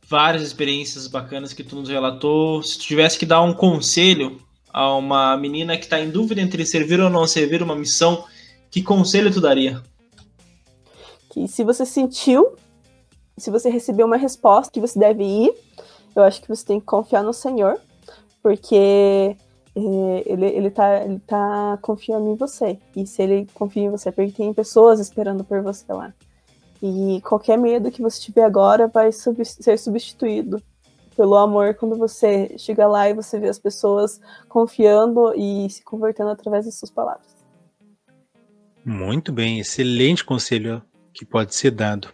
[0.07, 2.61] várias experiências bacanas que tu nos relatou.
[2.61, 4.39] Se tu tivesse que dar um conselho
[4.71, 8.25] a uma menina que está em dúvida entre servir ou não servir uma missão,
[8.71, 9.81] que conselho tu daria?
[11.29, 12.55] Que se você sentiu,
[13.37, 15.53] se você recebeu uma resposta que você deve ir,
[16.15, 17.79] eu acho que você tem que confiar no Senhor,
[18.41, 19.35] porque
[19.75, 22.77] é, ele, ele, tá, ele tá confiando em você.
[22.95, 26.13] E se ele confia em você, é porque tem pessoas esperando por você lá.
[26.85, 30.61] E qualquer medo que você tiver agora vai sub ser substituído
[31.15, 34.19] pelo amor quando você chega lá e você vê as pessoas
[34.49, 37.33] confiando e se convertendo através das suas palavras.
[38.83, 42.09] Muito bem, excelente conselho que pode ser dado.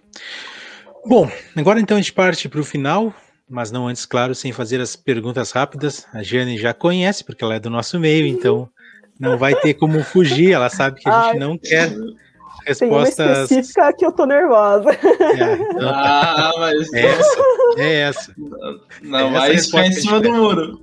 [1.04, 3.12] Bom, agora então a gente parte para o final,
[3.50, 6.06] mas não antes, claro, sem fazer as perguntas rápidas.
[6.14, 8.70] A Jane já conhece, porque ela é do nosso meio, então
[9.20, 10.52] não vai ter como fugir.
[10.52, 11.92] Ela sabe que a gente Ai, não quer
[12.70, 13.16] respostas.
[13.16, 14.92] Tem uma específica que eu tô nervosa.
[14.92, 16.50] É, então tá.
[16.50, 16.94] ah, mas.
[16.94, 17.44] É essa.
[17.78, 18.36] É essa.
[19.02, 20.82] Não, é vai ficar em cima do muro.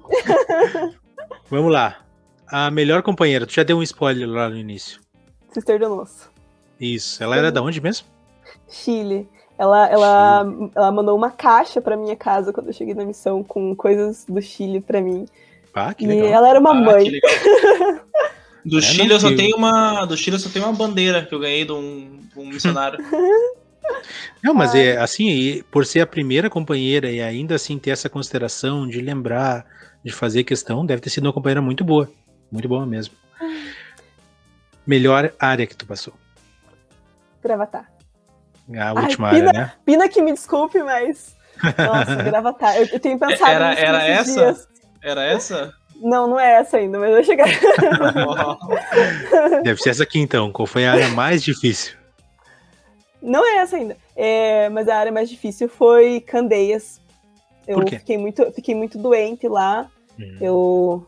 [1.50, 1.98] Vamos lá.
[2.48, 5.00] A melhor companheira, tu já deu um spoiler lá no início.
[5.52, 6.30] Sister do Nosso.
[6.80, 7.22] Isso.
[7.22, 8.06] Ela era da onde mesmo?
[8.68, 9.28] Chile.
[9.58, 10.70] Ela, ela, Chile.
[10.74, 14.40] ela mandou uma caixa pra minha casa quando eu cheguei na missão com coisas do
[14.40, 15.26] Chile pra mim.
[15.74, 16.26] Ah, que legal.
[16.26, 17.10] E ela era uma ah, mãe.
[18.66, 20.04] Do é, Chile eu só tenho uma.
[20.04, 22.98] Do Chile eu só tenho uma bandeira que eu ganhei de um, de um missionário.
[24.42, 28.86] Não, mas é assim, por ser a primeira companheira e ainda assim ter essa consideração
[28.88, 29.64] de lembrar,
[30.04, 32.10] de fazer questão, deve ter sido uma companheira muito boa.
[32.50, 33.14] Muito boa mesmo.
[34.84, 36.14] Melhor área que tu passou?
[37.40, 37.88] Gravatar.
[38.76, 39.72] A última Ai, Pina, área, né?
[39.84, 41.36] Pina que me desculpe, mas.
[41.62, 42.74] Nossa, Gravatar.
[42.78, 44.52] Eu, eu tenho pensado Era, era essa?
[44.52, 44.68] Dias.
[45.00, 45.72] Era essa?
[46.00, 47.48] Não, não é essa ainda, mas vai chegar.
[49.62, 50.52] Deve ser essa aqui então.
[50.52, 51.96] Qual foi a área mais difícil?
[53.22, 53.96] Não é essa ainda.
[54.14, 57.00] É, mas a área mais difícil foi Candeias.
[57.66, 59.90] Eu fiquei muito, fiquei muito doente lá.
[60.18, 60.36] Hum.
[60.40, 61.06] Eu,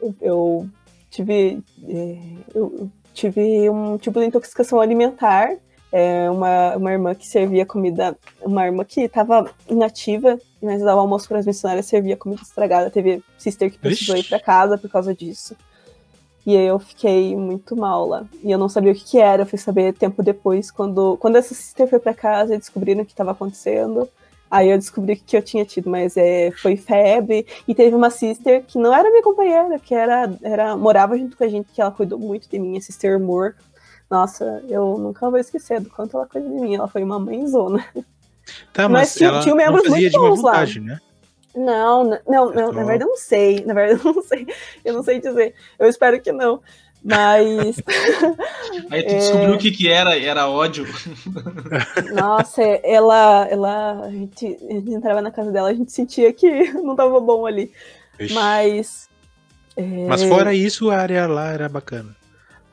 [0.00, 0.68] eu, eu,
[1.10, 2.18] tive, é,
[2.54, 5.56] eu tive um tipo de intoxicação alimentar
[5.90, 11.28] é, uma, uma irmã que servia comida, uma irmã que estava inativa, mas dava almoço
[11.28, 12.90] para as missionárias, servia comida estragada.
[12.90, 14.26] Teve sister que precisou Ixi.
[14.26, 15.56] ir para casa por causa disso.
[16.46, 18.26] E aí eu fiquei muito mal lá.
[18.42, 21.36] E eu não sabia o que, que era, eu fui saber tempo depois, quando, quando
[21.36, 24.08] essa sister foi para casa e descobriram o que estava acontecendo.
[24.50, 27.46] Aí eu descobri que eu tinha tido, mas é, foi febre.
[27.66, 31.44] E teve uma sister que não era minha companheira, que era, era morava junto com
[31.44, 33.54] a gente, que ela cuidou muito de mim, a sister Moore
[34.10, 36.74] Nossa, eu nunca vou esquecer do quanto ela cuida de mim.
[36.74, 37.84] Ela foi uma mãezona.
[38.72, 40.86] Tá, mas, mas tinha, tinha membros não fazia muito bons de vontade, lá.
[40.86, 41.00] né?
[41.54, 43.64] Não, não, não, não na verdade eu não sei.
[43.64, 44.46] Na verdade eu não sei.
[44.84, 45.54] Eu não sei dizer.
[45.78, 46.62] Eu espero que não.
[47.02, 47.76] Mas.
[48.90, 49.56] Aí tu descobriu é...
[49.56, 50.86] o que, que era, era ódio.
[52.12, 53.46] Nossa, ela.
[53.48, 57.20] ela a, gente, a gente entrava na casa dela, a gente sentia que não tava
[57.20, 57.72] bom ali.
[58.18, 58.34] Ixi.
[58.34, 59.08] Mas.
[59.76, 59.82] É...
[60.06, 62.17] Mas fora isso, a área lá era bacana.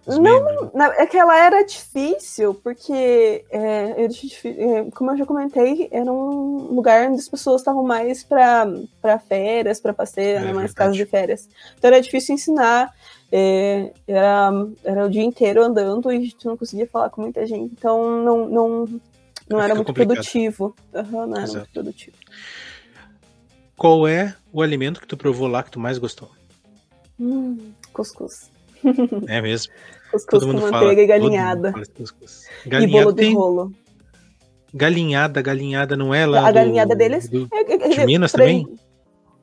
[0.07, 4.07] Não, não, é que ela era difícil, porque, é, eu,
[4.51, 9.79] é, como eu já comentei, era um lugar onde as pessoas estavam mais para férias,
[9.79, 11.49] para passeio, é, né, mais casas de férias.
[11.75, 12.93] Então era difícil ensinar,
[13.31, 14.51] é, era,
[14.83, 18.21] era o dia inteiro andando e a gente não conseguia falar com muita gente, então
[18.23, 19.01] não, não,
[19.49, 20.13] não era muito complicado.
[20.13, 20.75] produtivo.
[20.93, 21.57] Uhum, não era Exato.
[21.57, 22.17] muito produtivo.
[23.75, 26.29] Qual é o alimento que tu provou lá que tu mais gostou?
[27.19, 28.53] Hum, cuscuz.
[29.27, 29.73] É mesmo.
[30.11, 31.73] Cuscuz com manteiga fala, e galinhada.
[32.65, 32.83] galinhada.
[32.83, 33.71] E bolo de rolo.
[34.73, 37.29] Galinhada, galinhada não é lá A do, galinhada deles...
[37.29, 38.67] Do, é, é, de Minas também?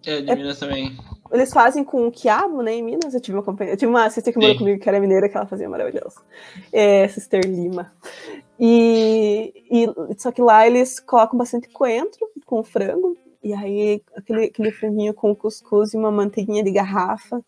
[0.05, 0.97] É, de Minas também.
[1.33, 3.15] Eles fazem com quiabo, né, em Minas.
[3.15, 5.37] Eu tive uma companhia, eu tive uma assistente que morou comigo que era mineira, que
[5.37, 6.21] ela fazia maravilhoso.
[6.71, 7.91] É, Sister Lima.
[8.61, 9.89] E, e,
[10.19, 13.17] só que lá eles colocam bastante coentro com frango.
[13.43, 17.43] E aí, aquele, aquele franguinho com cuscuz e uma manteiguinha de garrafa.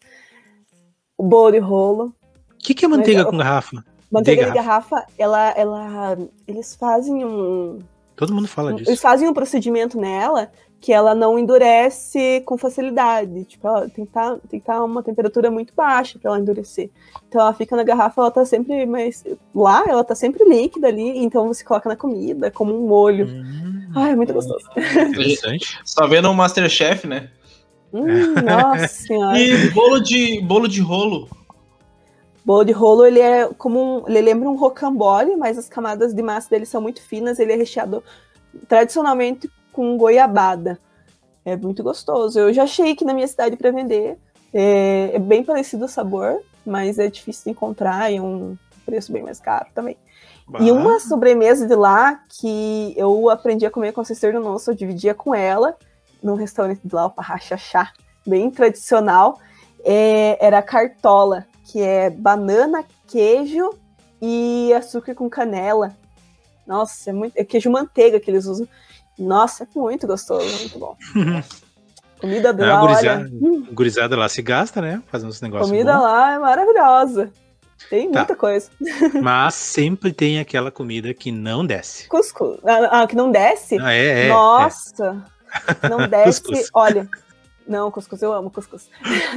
[1.16, 2.14] O bolo de rolo.
[2.52, 3.84] O que, que é manteiga Mas, com garrafa?
[4.10, 7.80] Manteiga de, de garrafa, garrafa, ela, ela, eles fazem um.
[8.16, 8.90] Todo mundo fala disso.
[8.90, 10.50] Eles fazem um procedimento nela
[10.84, 13.44] que ela não endurece com facilidade.
[13.44, 16.90] Tipo, ela tem que tá, estar tá uma temperatura muito baixa para ela endurecer.
[17.26, 19.24] Então ela fica na garrafa, ela tá sempre mais.
[19.54, 23.26] Lá, ela tá sempre líquida ali, então você coloca na comida, como um molho.
[23.26, 24.68] Hum, Ai, é muito gostoso.
[24.76, 25.78] Interessante.
[25.86, 27.30] Só vendo o Masterchef, né?
[27.94, 29.38] Hum, nossa senhora.
[29.38, 31.28] E bolo de, bolo de rolo.
[32.44, 36.20] Bolo de rolo, ele é como um, ele lembra um rocambole, mas as camadas de
[36.20, 38.02] massa dele são muito finas, ele é recheado
[38.68, 40.78] tradicionalmente com goiabada.
[41.44, 42.38] É muito gostoso.
[42.40, 44.18] Eu já achei que na minha cidade para vender
[44.52, 49.12] é, é, bem parecido o sabor, mas é difícil de encontrar e é um preço
[49.12, 49.96] bem mais caro também.
[50.48, 50.60] Bah.
[50.60, 54.70] E uma sobremesa de lá que eu aprendi a comer com a Sister do Nosso,
[54.70, 55.76] eu dividia com ela
[56.24, 57.92] num restaurante de lá, o Parrachachá,
[58.26, 59.38] bem tradicional,
[59.84, 63.70] é, era cartola que é banana, queijo
[64.20, 65.94] e açúcar com canela.
[66.66, 67.36] Nossa, é muito.
[67.36, 68.66] É queijo manteiga que eles usam.
[69.18, 70.96] Nossa, é muito gostoso, muito bom.
[72.18, 73.72] Comida de lá, gurizada, olha...
[73.72, 75.02] gurizada lá se gasta, né?
[75.08, 75.66] Fazendo esse negócio.
[75.66, 76.02] Comida bom.
[76.02, 77.30] lá é maravilhosa.
[77.90, 78.20] Tem tá.
[78.20, 78.70] muita coisa.
[79.22, 82.08] Mas sempre tem aquela comida que não desce.
[82.08, 82.58] Cuscuz.
[82.64, 83.78] Ah, ah que não desce?
[83.78, 85.22] Ah, é, é, Nossa.
[85.88, 86.68] Não desce.
[86.72, 87.08] olha,
[87.66, 88.88] não, cuscuz, eu amo cuscuz.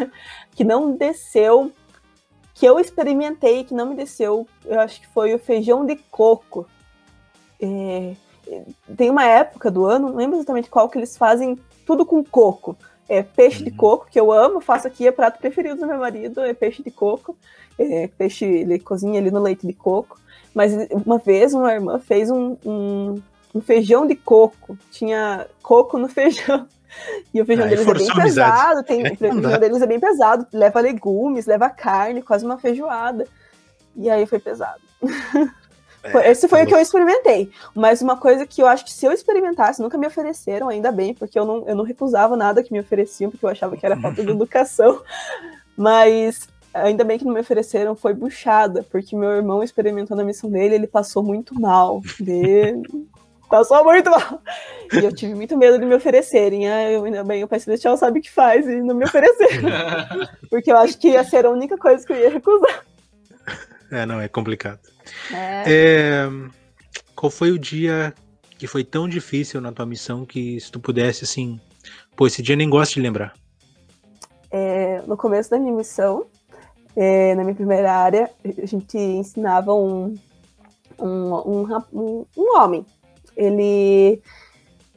[0.56, 1.72] que não desceu
[2.54, 6.68] que eu experimentei que não me desceu, eu acho que foi o feijão de coco.
[7.62, 8.16] É,
[8.96, 12.76] tem uma época do ano, não lembro exatamente qual, que eles fazem tudo com coco.
[13.08, 13.78] É peixe de uhum.
[13.78, 16.90] coco, que eu amo, faço aqui, é prato preferido do meu marido, é peixe de
[16.92, 17.38] coco.
[17.78, 20.20] É, peixe, ele cozinha ali no leite de coco.
[20.54, 20.74] Mas
[21.06, 23.22] uma vez uma irmã fez um, um,
[23.58, 26.68] um feijão de coco, tinha coco no feijão.
[27.34, 30.00] E o feijão Aí deles é bem pesado, tem, é, o feijão deles é bem
[30.00, 33.28] pesado, leva legumes, leva carne, quase uma feijoada.
[33.96, 34.82] E aí foi pesado.
[36.04, 37.52] É, Esse foi o que eu experimentei.
[37.76, 41.14] Mas uma coisa que eu acho que se eu experimentasse, nunca me ofereceram, ainda bem,
[41.14, 43.98] porque eu não, eu não recusava nada que me ofereciam, porque eu achava que era
[44.00, 45.02] falta de educação.
[45.76, 50.50] Mas ainda bem que não me ofereceram, foi buchada, porque meu irmão experimentou na missão
[50.50, 52.02] dele, ele passou muito mal.
[52.20, 52.82] De...
[53.50, 54.42] Passou muito mal.
[54.92, 56.68] E eu tive muito medo de me oferecerem.
[56.70, 59.70] Ah, eu, ainda bem, o Pai Celestial sabe o que faz e não me ofereceram.
[60.50, 62.86] Porque eu acho que ia ser a única coisa que eu ia recusar.
[63.92, 64.80] É, não, é complicado.
[65.34, 65.64] É.
[65.66, 66.30] É,
[67.16, 68.14] qual foi o dia
[68.58, 71.60] que foi tão difícil na tua missão que se tu pudesse, assim,
[72.16, 73.34] pô, esse dia nem gosto de lembrar?
[74.52, 76.26] É, no começo da minha missão,
[76.96, 80.18] é, na minha primeira área, a gente ensinava um,
[81.00, 82.86] um, um, um homem
[83.38, 84.22] ele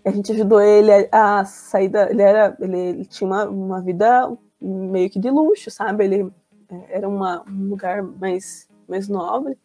[0.04, 2.10] a gente ajudou ele a, sair da.
[2.10, 6.04] Ele, era, ele, ele, tinha uma, uma vida meio que de luxo, sabe?
[6.04, 6.32] Ele
[6.70, 9.58] é, era uma, um lugar mais, mais nobre.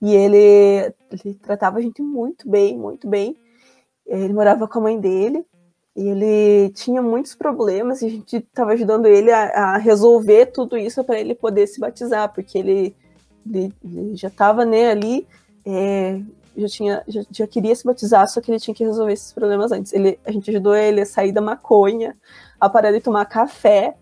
[0.00, 3.36] E ele, ele tratava a gente muito bem, muito bem.
[4.06, 5.44] Ele morava com a mãe dele.
[5.96, 10.76] E ele tinha muitos problemas e a gente estava ajudando ele a, a, resolver tudo
[10.76, 12.96] isso para ele poder se batizar, porque ele,
[13.46, 15.24] ele, ele já estava né, ali
[15.64, 16.20] é,
[16.56, 19.72] já tinha já, já, queria se batizar, só que ele tinha que resolver esses problemas
[19.72, 19.92] antes.
[19.92, 22.16] Ele, a gente ajudou ele a sair da maconha,
[22.60, 23.94] a parar de tomar café.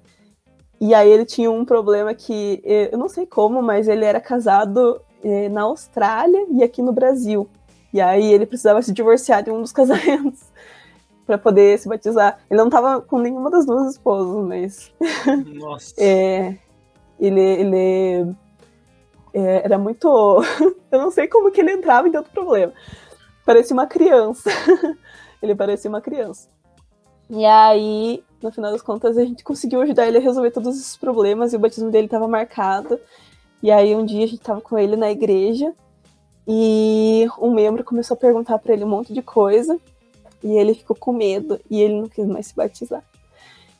[0.81, 5.01] E aí ele tinha um problema que eu não sei como, mas ele era casado
[5.23, 7.49] é, na Austrália e aqui no Brasil.
[7.93, 10.41] E aí ele precisava se divorciar de um dos casamentos
[11.27, 12.39] para poder se batizar.
[12.51, 14.93] Ele não estava com nenhuma das duas esposas, mas.
[15.55, 15.95] Nossa.
[16.03, 16.57] é,
[17.21, 18.35] ele, ele
[19.33, 20.09] é, era muito.
[20.91, 22.73] Eu não sei como que ele entrava em tanto problema.
[23.45, 24.51] Parecia uma criança.
[25.43, 26.49] ele parecia uma criança.
[27.31, 30.97] E aí, no final das contas, a gente conseguiu ajudar ele a resolver todos esses
[30.97, 33.01] problemas e o batismo dele estava marcado.
[33.63, 35.73] E aí, um dia a gente estava com ele na igreja
[36.47, 39.79] e um membro começou a perguntar para ele um monte de coisa
[40.43, 43.03] e ele ficou com medo e ele não quis mais se batizar.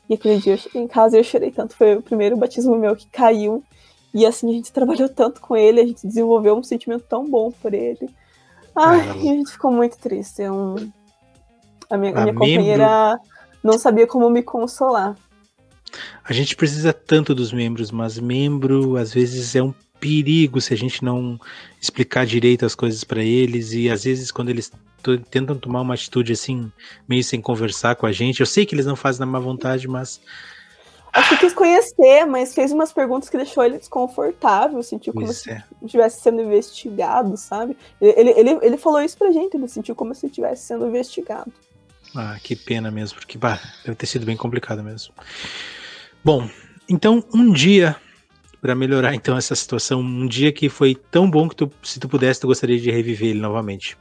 [0.09, 1.75] E aquele dia eu cheguei em casa e eu chorei tanto.
[1.75, 3.63] Foi o primeiro batismo meu que caiu.
[4.13, 7.51] E assim, a gente trabalhou tanto com ele, a gente desenvolveu um sentimento tão bom
[7.51, 8.09] por ele.
[8.75, 10.41] Ai, a gente ficou muito triste.
[10.41, 10.75] É um...
[11.89, 13.19] A minha, a minha companheira
[13.63, 15.15] não sabia como me consolar.
[16.23, 20.77] A gente precisa tanto dos membros, mas membro às vezes é um perigo se a
[20.77, 21.39] gente não
[21.81, 24.71] explicar direito as coisas para eles e às vezes quando eles
[25.29, 26.71] tentam tomar uma atitude assim,
[27.07, 29.87] meio sem conversar com a gente, eu sei que eles não fazem na má vontade,
[29.87, 30.19] mas
[31.13, 35.51] Acho que quis conhecer, mas fez umas perguntas que deixou ele desconfortável, sentiu como se
[35.51, 35.63] é.
[35.83, 37.77] estivesse sendo investigado, sabe?
[38.01, 41.53] Ele, ele, ele falou isso pra gente, ele sentiu como se estivesse sendo investigado.
[42.15, 45.13] Ah, que pena mesmo, porque bah, deve ter sido bem complicado mesmo.
[46.23, 46.49] Bom,
[46.89, 47.95] então um dia
[48.59, 52.07] para melhorar então essa situação, um dia que foi tão bom que tu, se tu
[52.07, 53.97] pudesse, tu gostaria de reviver ele novamente.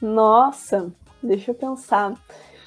[0.00, 0.92] Nossa,
[1.22, 2.14] deixa eu pensar.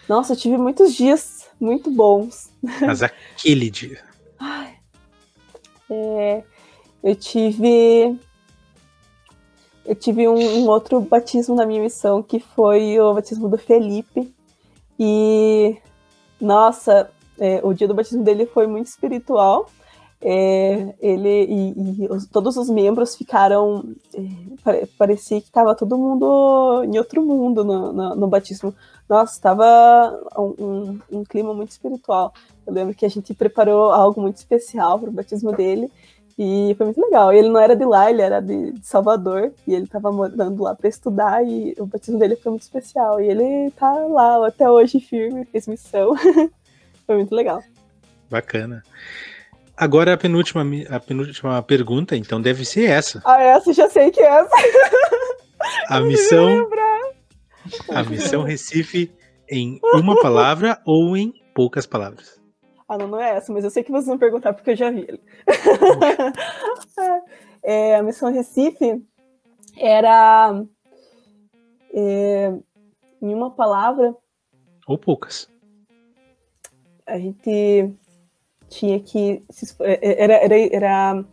[0.08, 2.52] Nossa, eu tive muitos dias muito bons.
[2.82, 4.04] Mas aquele dia.
[4.40, 4.76] Ai,
[5.90, 6.44] é,
[7.04, 8.18] eu tive
[9.86, 14.34] eu tive um, um, outro batismo na minha missão, que foi o batismo do Felipe.
[15.00, 15.78] E,
[16.42, 19.70] nossa, é, o dia do batismo dele foi muito espiritual.
[20.22, 23.96] É, ele e, e os, todos os membros ficaram.
[24.66, 28.74] É, parecia que estava todo mundo em outro mundo no, no, no batismo.
[29.08, 32.34] Nossa, estava um, um, um, clima muito espiritual.
[32.66, 35.92] Eu lembro que a gente preparou algo muito especial para o batismo dele.
[36.38, 37.32] E foi muito legal.
[37.32, 39.54] Ele não era de lá, ele era de, de Salvador.
[39.68, 41.46] E ele estava morando lá para estudar.
[41.46, 43.22] E o batismo dele foi muito especial.
[43.22, 46.16] E ele tá lá até hoje firme, fez missão.
[47.06, 47.62] foi muito legal.
[48.30, 48.82] Bacana.
[49.78, 53.22] Agora a penúltima, a penúltima pergunta, então deve ser essa.
[53.26, 54.50] Ah, essa já sei que é essa.
[55.90, 56.70] A missão.
[57.90, 59.12] A missão Recife
[59.50, 62.40] em uma palavra ou em poucas palavras.
[62.88, 64.92] Ah, não, não é essa, mas eu sei que vocês vão perguntar porque eu já
[64.92, 65.22] vi ele.
[67.64, 69.04] é, a missão Recife
[69.78, 70.64] era
[71.94, 72.54] é,
[73.22, 74.16] em uma palavra.
[74.88, 75.50] Ou poucas.
[77.08, 77.92] A gente
[78.70, 79.44] tinha que.
[79.82, 81.26] É, é, era, era, era,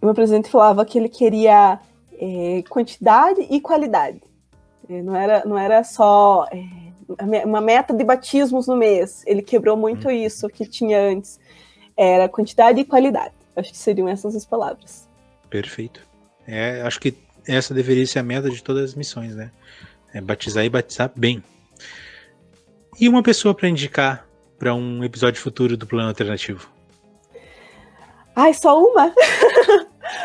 [0.00, 1.78] o meu presidente falava que ele queria
[2.12, 4.20] é, quantidade e qualidade.
[4.88, 6.46] É, não, era, não era só
[7.44, 9.22] uma meta de batismos no mês.
[9.26, 10.12] Ele quebrou muito hum.
[10.12, 11.38] isso que tinha antes.
[11.96, 13.34] Era quantidade e qualidade.
[13.56, 15.08] Acho que seriam essas as palavras.
[15.48, 16.00] Perfeito.
[16.46, 17.14] É, acho que
[17.46, 19.50] essa deveria ser a meta de todas as missões, né?
[20.12, 21.42] É batizar e batizar bem.
[23.00, 24.26] E uma pessoa para indicar
[24.58, 26.68] para um episódio futuro do Plano Alternativo?
[28.36, 29.12] Ai, só uma?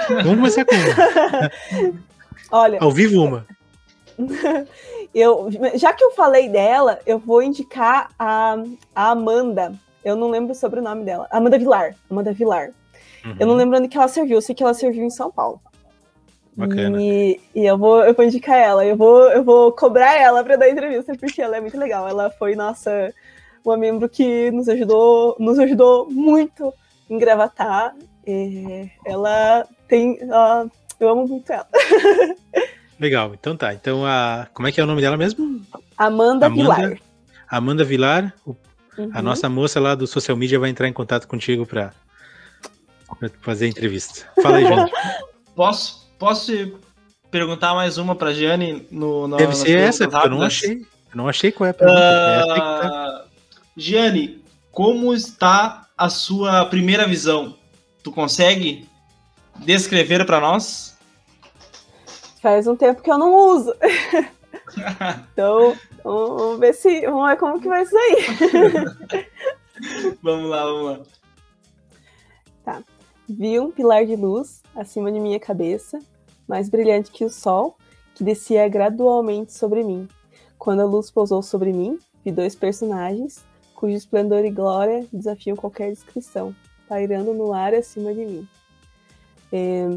[0.10, 2.00] Vamos começar com uma.
[2.52, 2.80] Olha.
[2.82, 3.46] Ao vivo, uma.
[5.14, 8.58] eu, já que eu falei dela, eu vou indicar a,
[8.96, 9.74] a Amanda.
[10.04, 11.28] Eu não lembro sobre o nome dela.
[11.32, 11.96] Amanda Vilar.
[12.10, 12.72] Amanda Vilar.
[13.24, 13.36] Uhum.
[13.40, 14.38] Eu não lembro onde que ela serviu.
[14.38, 15.62] Eu sei que ela serviu em São Paulo.
[16.56, 17.02] Bacana.
[17.02, 18.86] E, e, eu, vou, eu vou indicar ela.
[18.86, 22.08] Eu vou, eu vou cobrar ela para dar entrevista, porque ela é muito legal.
[22.08, 23.14] Ela foi nossa
[23.64, 26.74] uma membro que nos ajudou, nos ajudou muito
[27.10, 27.96] em gravatar.
[28.26, 30.14] E ela tem.
[30.14, 31.68] Uh, eu amo muito ela.
[33.00, 33.74] Legal, então tá.
[33.74, 35.62] Então, a, como é que é o nome dela mesmo?
[35.98, 36.98] Amanda, Amanda Vilar.
[37.50, 38.56] Amanda Vilar, o,
[38.98, 39.10] uhum.
[39.14, 41.94] a nossa moça lá do social media vai entrar em contato contigo para
[43.42, 44.28] fazer a entrevista.
[44.42, 44.92] Fala aí, gente.
[45.56, 46.52] posso, posso
[47.32, 50.86] perguntar mais uma para Gianni no, no Deve ser essa, eu não achei.
[51.12, 52.00] Eu não achei qual é a pergunta.
[52.00, 53.26] Uh, é tá.
[53.80, 57.58] Gianni, como está a sua primeira visão?
[58.04, 58.90] Tu consegue
[59.56, 60.98] descrever para nós?
[62.42, 63.74] Faz um tempo que eu não uso.
[65.32, 67.02] então, vamos ver se.
[67.06, 68.26] Vamos ver como que vai sair.
[70.22, 71.00] vamos lá, vamos lá.
[72.66, 72.84] Tá.
[73.30, 76.00] Vi um pilar de luz acima de minha cabeça,
[76.46, 77.78] mais brilhante que o sol,
[78.14, 80.06] que descia gradualmente sobre mim.
[80.58, 83.48] Quando a luz pousou sobre mim, vi dois personagens,
[83.80, 86.54] cujo esplendor e glória desafiam qualquer descrição,
[86.90, 88.48] pairando no ar acima de mim.
[89.54, 89.88] É...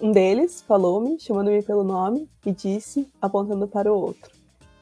[0.00, 4.28] um deles falou-me, chamando-me pelo nome, e disse, apontando para o outro: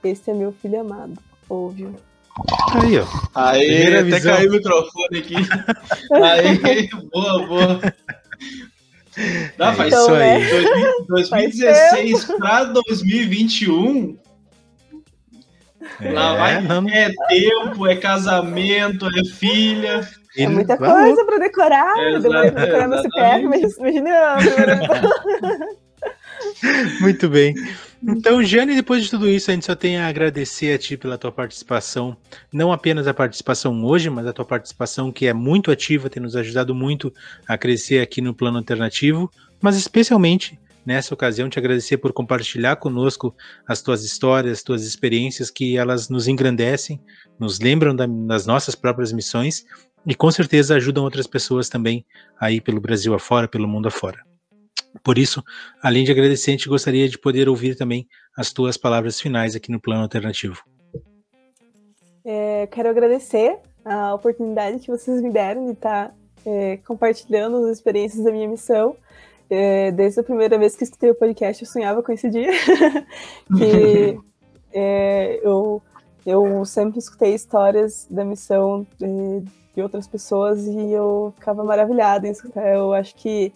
[0.03, 1.19] Este é meu filho amado,
[1.51, 1.95] ouve-o.
[2.73, 3.05] Aí, ó.
[3.35, 4.35] Aí, até visão.
[4.35, 5.35] caiu o microfone aqui.
[6.17, 7.81] Aí, boa, boa.
[9.59, 10.41] Dá, é faz então, isso aí.
[10.41, 10.93] Né?
[11.09, 14.17] 2016 para 2021.
[16.01, 16.61] É, lá vai.
[16.63, 16.89] Não...
[16.89, 20.09] É tempo, é casamento, é filha.
[20.37, 21.99] É muita coisa para decorar.
[21.99, 24.39] É, demorei pra decorar meu CPF, mas imagina.
[27.01, 27.55] Muito bem.
[28.03, 31.17] Então, Jane, depois de tudo isso, a gente só tem a agradecer a ti pela
[31.17, 32.17] tua participação.
[32.53, 36.35] Não apenas a participação hoje, mas a tua participação que é muito ativa, tem nos
[36.35, 37.13] ajudado muito
[37.47, 39.31] a crescer aqui no plano alternativo,
[39.61, 43.35] mas especialmente nessa ocasião te agradecer por compartilhar conosco
[43.67, 47.01] as tuas histórias, tuas experiências, que elas nos engrandecem,
[47.39, 49.65] nos lembram da, das nossas próprias missões
[50.07, 52.05] e com certeza ajudam outras pessoas também
[52.41, 54.21] aí pelo Brasil afora, pelo mundo afora.
[55.03, 55.43] Por isso,
[55.83, 58.07] além de agradecer, a gente gostaria de poder ouvir também
[58.37, 60.63] as tuas palavras finais aqui no Plano Alternativo.
[62.25, 66.15] É, quero agradecer a oportunidade que vocês me deram de estar
[66.45, 68.97] é, compartilhando as experiências da minha missão.
[69.55, 72.51] É, desde a primeira vez que escutei o podcast, eu sonhava com esse dia.
[73.59, 74.19] que
[74.73, 75.83] é, eu,
[76.25, 79.43] eu sempre escutei histórias da missão de, é,
[79.75, 82.67] de outras pessoas e eu ficava maravilhada em escutar.
[82.67, 83.53] Eu acho que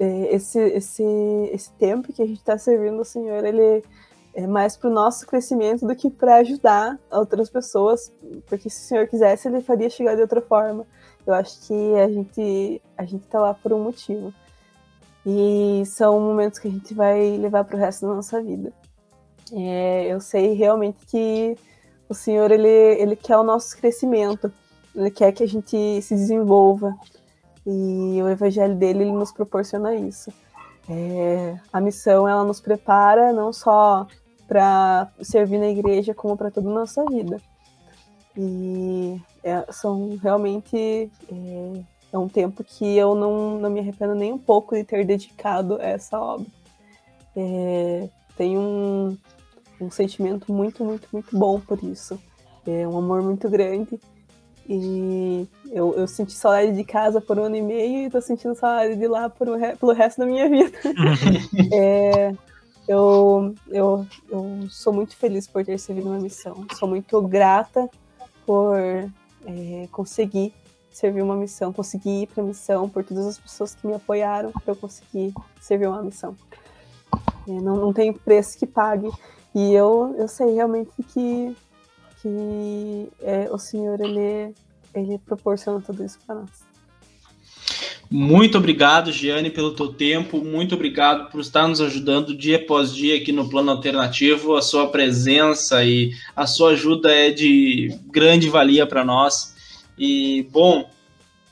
[0.00, 1.04] é, esse, esse,
[1.52, 3.84] esse tempo que a gente está servindo o Senhor, ele
[4.32, 8.10] é mais para o nosso crescimento do que para ajudar outras pessoas,
[8.46, 10.86] porque se o Senhor quisesse, ele faria chegar de outra forma.
[11.26, 14.32] Eu acho que a gente a gente está lá por um motivo.
[15.26, 18.72] E são momentos que a gente vai levar para o resto da nossa vida.
[19.52, 21.56] É, eu sei realmente que
[22.08, 24.52] o Senhor ele, ele quer o nosso crescimento,
[24.94, 26.94] ele quer que a gente se desenvolva,
[27.66, 30.30] e o evangelho dele ele nos proporciona isso.
[30.88, 34.06] É, a missão ela nos prepara não só
[34.46, 37.40] para servir na igreja, como para toda a nossa vida.
[38.36, 41.10] E é, são realmente
[42.14, 45.80] é, um tempo que eu não, não me arrependo nem um pouco de ter dedicado
[45.80, 46.46] a essa obra.
[47.36, 49.18] É, tenho um,
[49.80, 52.16] um sentimento muito, muito, muito bom por isso.
[52.64, 53.98] É um amor muito grande
[54.68, 58.54] e eu, eu senti saudade de casa por um ano e meio e tô sentindo
[58.54, 59.48] saudade de lá por,
[59.78, 60.78] pelo resto da minha vida.
[61.74, 62.32] é,
[62.86, 66.64] eu, eu, eu sou muito feliz por ter servido uma missão.
[66.78, 67.90] Sou muito grata
[68.46, 70.54] por é, conseguir
[70.96, 74.52] servir uma missão, conseguir ir para a missão, por todas as pessoas que me apoiaram
[74.52, 76.36] para eu conseguir servir uma missão.
[77.48, 79.10] É, não, não tem preço que pague.
[79.54, 81.56] E eu, eu sei realmente que
[82.24, 84.54] que é, o Senhor ele,
[84.94, 86.64] ele proporciona tudo isso para nós.
[88.10, 90.42] Muito obrigado, Giane, pelo teu tempo.
[90.42, 94.56] Muito obrigado por estar nos ajudando dia após dia aqui no Plano Alternativo.
[94.56, 99.53] A sua presença e a sua ajuda é de grande valia para nós.
[99.98, 100.90] E, bom,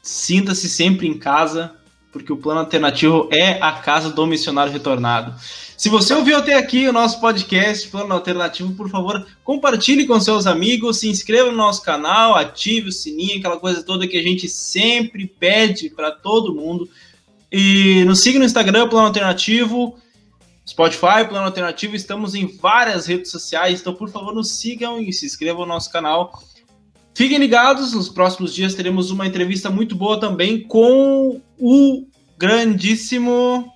[0.02, 1.74] sinta-se sempre em casa,
[2.12, 5.34] porque o Plano Alternativo é a casa do missionário retornado.
[5.76, 10.46] Se você ouviu até aqui o nosso podcast Plano Alternativo, por favor, compartilhe com seus
[10.46, 14.48] amigos, se inscreva no nosso canal, ative o sininho, aquela coisa toda que a gente
[14.48, 16.88] sempre pede para todo mundo.
[17.50, 19.98] E nos siga no Instagram, Plano Alternativo,
[20.66, 25.26] Spotify, Plano Alternativo, estamos em várias redes sociais, então por favor nos sigam e se
[25.26, 26.40] inscrevam no nosso canal.
[27.14, 32.06] Fiquem ligados, nos próximos dias teremos uma entrevista muito boa também com o
[32.38, 33.70] grandíssimo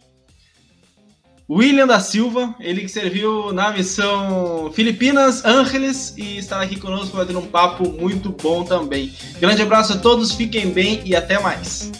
[1.48, 7.38] William da Silva, ele que serviu na missão Filipinas, Ángeles e está aqui conosco batendo
[7.38, 9.12] um papo muito bom também.
[9.38, 11.92] Grande abraço a todos, fiquem bem e até mais.